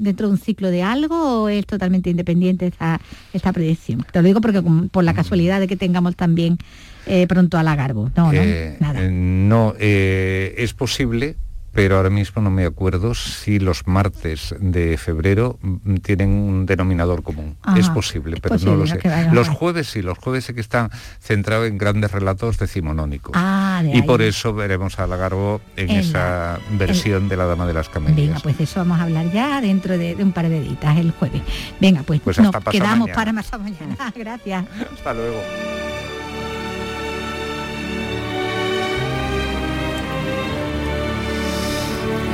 [0.00, 3.00] dentro de un ciclo de algo o es totalmente independiente esta,
[3.32, 4.04] esta predicción?
[4.10, 6.58] Te lo digo porque por la casualidad de que tengamos también
[7.06, 8.10] eh, pronto a la Garbo.
[8.16, 9.08] No, no, eh, nada.
[9.08, 11.36] no, es posible
[11.72, 17.22] pero ahora mismo no me acuerdo si los martes de febrero mm, tienen un denominador
[17.22, 17.56] común.
[17.76, 19.00] es posible, pero no lo sé.
[19.32, 20.90] Los jueves sí, los jueves sí que están
[21.20, 23.32] centrados en grandes relatos decimonónicos.
[23.34, 27.88] Ah, y por eso veremos a Lagarbo en, esa versión de La Dama de las
[27.88, 28.16] Camelias.
[28.16, 31.42] Venga, pues eso vamos a hablar ya dentro de, un par de días, el jueves.
[31.80, 33.96] Venga, pues, pues nos quedamos para más mañana.
[34.14, 34.64] Gracias.
[34.94, 35.40] Hasta luego.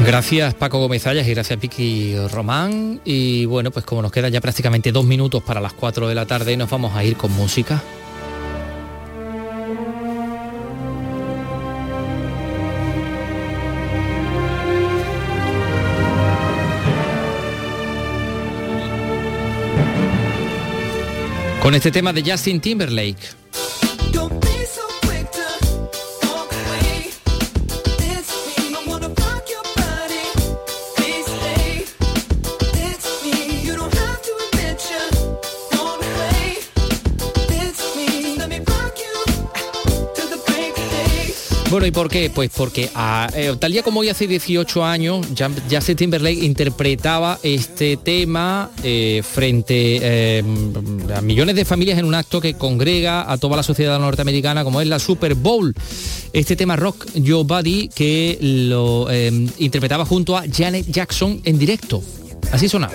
[0.06, 3.00] Gracias Paco Gómez y gracias Piqui Román.
[3.04, 6.24] Y bueno, pues como nos quedan ya prácticamente dos minutos para las 4 de la
[6.26, 7.82] tarde, nos vamos a ir con música.
[21.60, 23.46] Con este tema de Justin Timberlake.
[41.76, 42.30] Bueno, ¿y por qué?
[42.30, 42.90] Pues porque
[43.34, 45.26] eh, tal día como hoy hace 18 años,
[45.70, 50.42] Justin Timberlake interpretaba este tema eh, frente eh,
[51.14, 54.80] a millones de familias en un acto que congrega a toda la sociedad norteamericana como
[54.80, 55.74] es la Super Bowl.
[56.32, 59.08] Este tema Rock Your Body que lo
[59.58, 62.02] interpretaba junto a Janet Jackson en directo.
[62.52, 62.94] Así sonaba.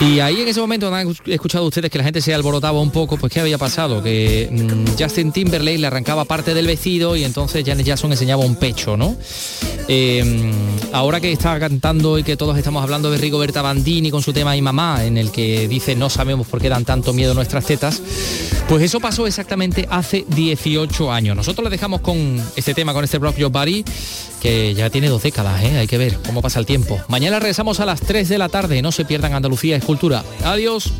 [0.00, 3.16] Y ahí en ese momento han escuchado ustedes que la gente se alborotaba un poco,
[3.16, 4.02] pues ¿qué había pasado?
[4.02, 8.56] Que mm, Justin Timberlake le arrancaba parte del vestido y entonces Janet Jackson enseñaba un
[8.56, 9.16] pecho, ¿no?
[9.88, 10.52] Eh,
[10.92, 14.56] ahora que está cantando y que todos estamos hablando de Rigoberta Bandini con su tema
[14.56, 18.02] y mamá, en el que dice no sabemos por qué dan tanto miedo nuestras tetas,
[18.68, 21.34] pues eso pasó exactamente hace 18 años.
[21.34, 23.82] Nosotros le dejamos con este tema, con este Rock Your Body,
[24.42, 25.78] que ya tiene dos décadas, ¿eh?
[25.78, 27.00] hay que ver cómo pasa el tiempo.
[27.08, 30.22] Mañana regresamos a las 3 de la tarde, no se pierdan Andalucía Escultura.
[30.44, 30.92] Adiós.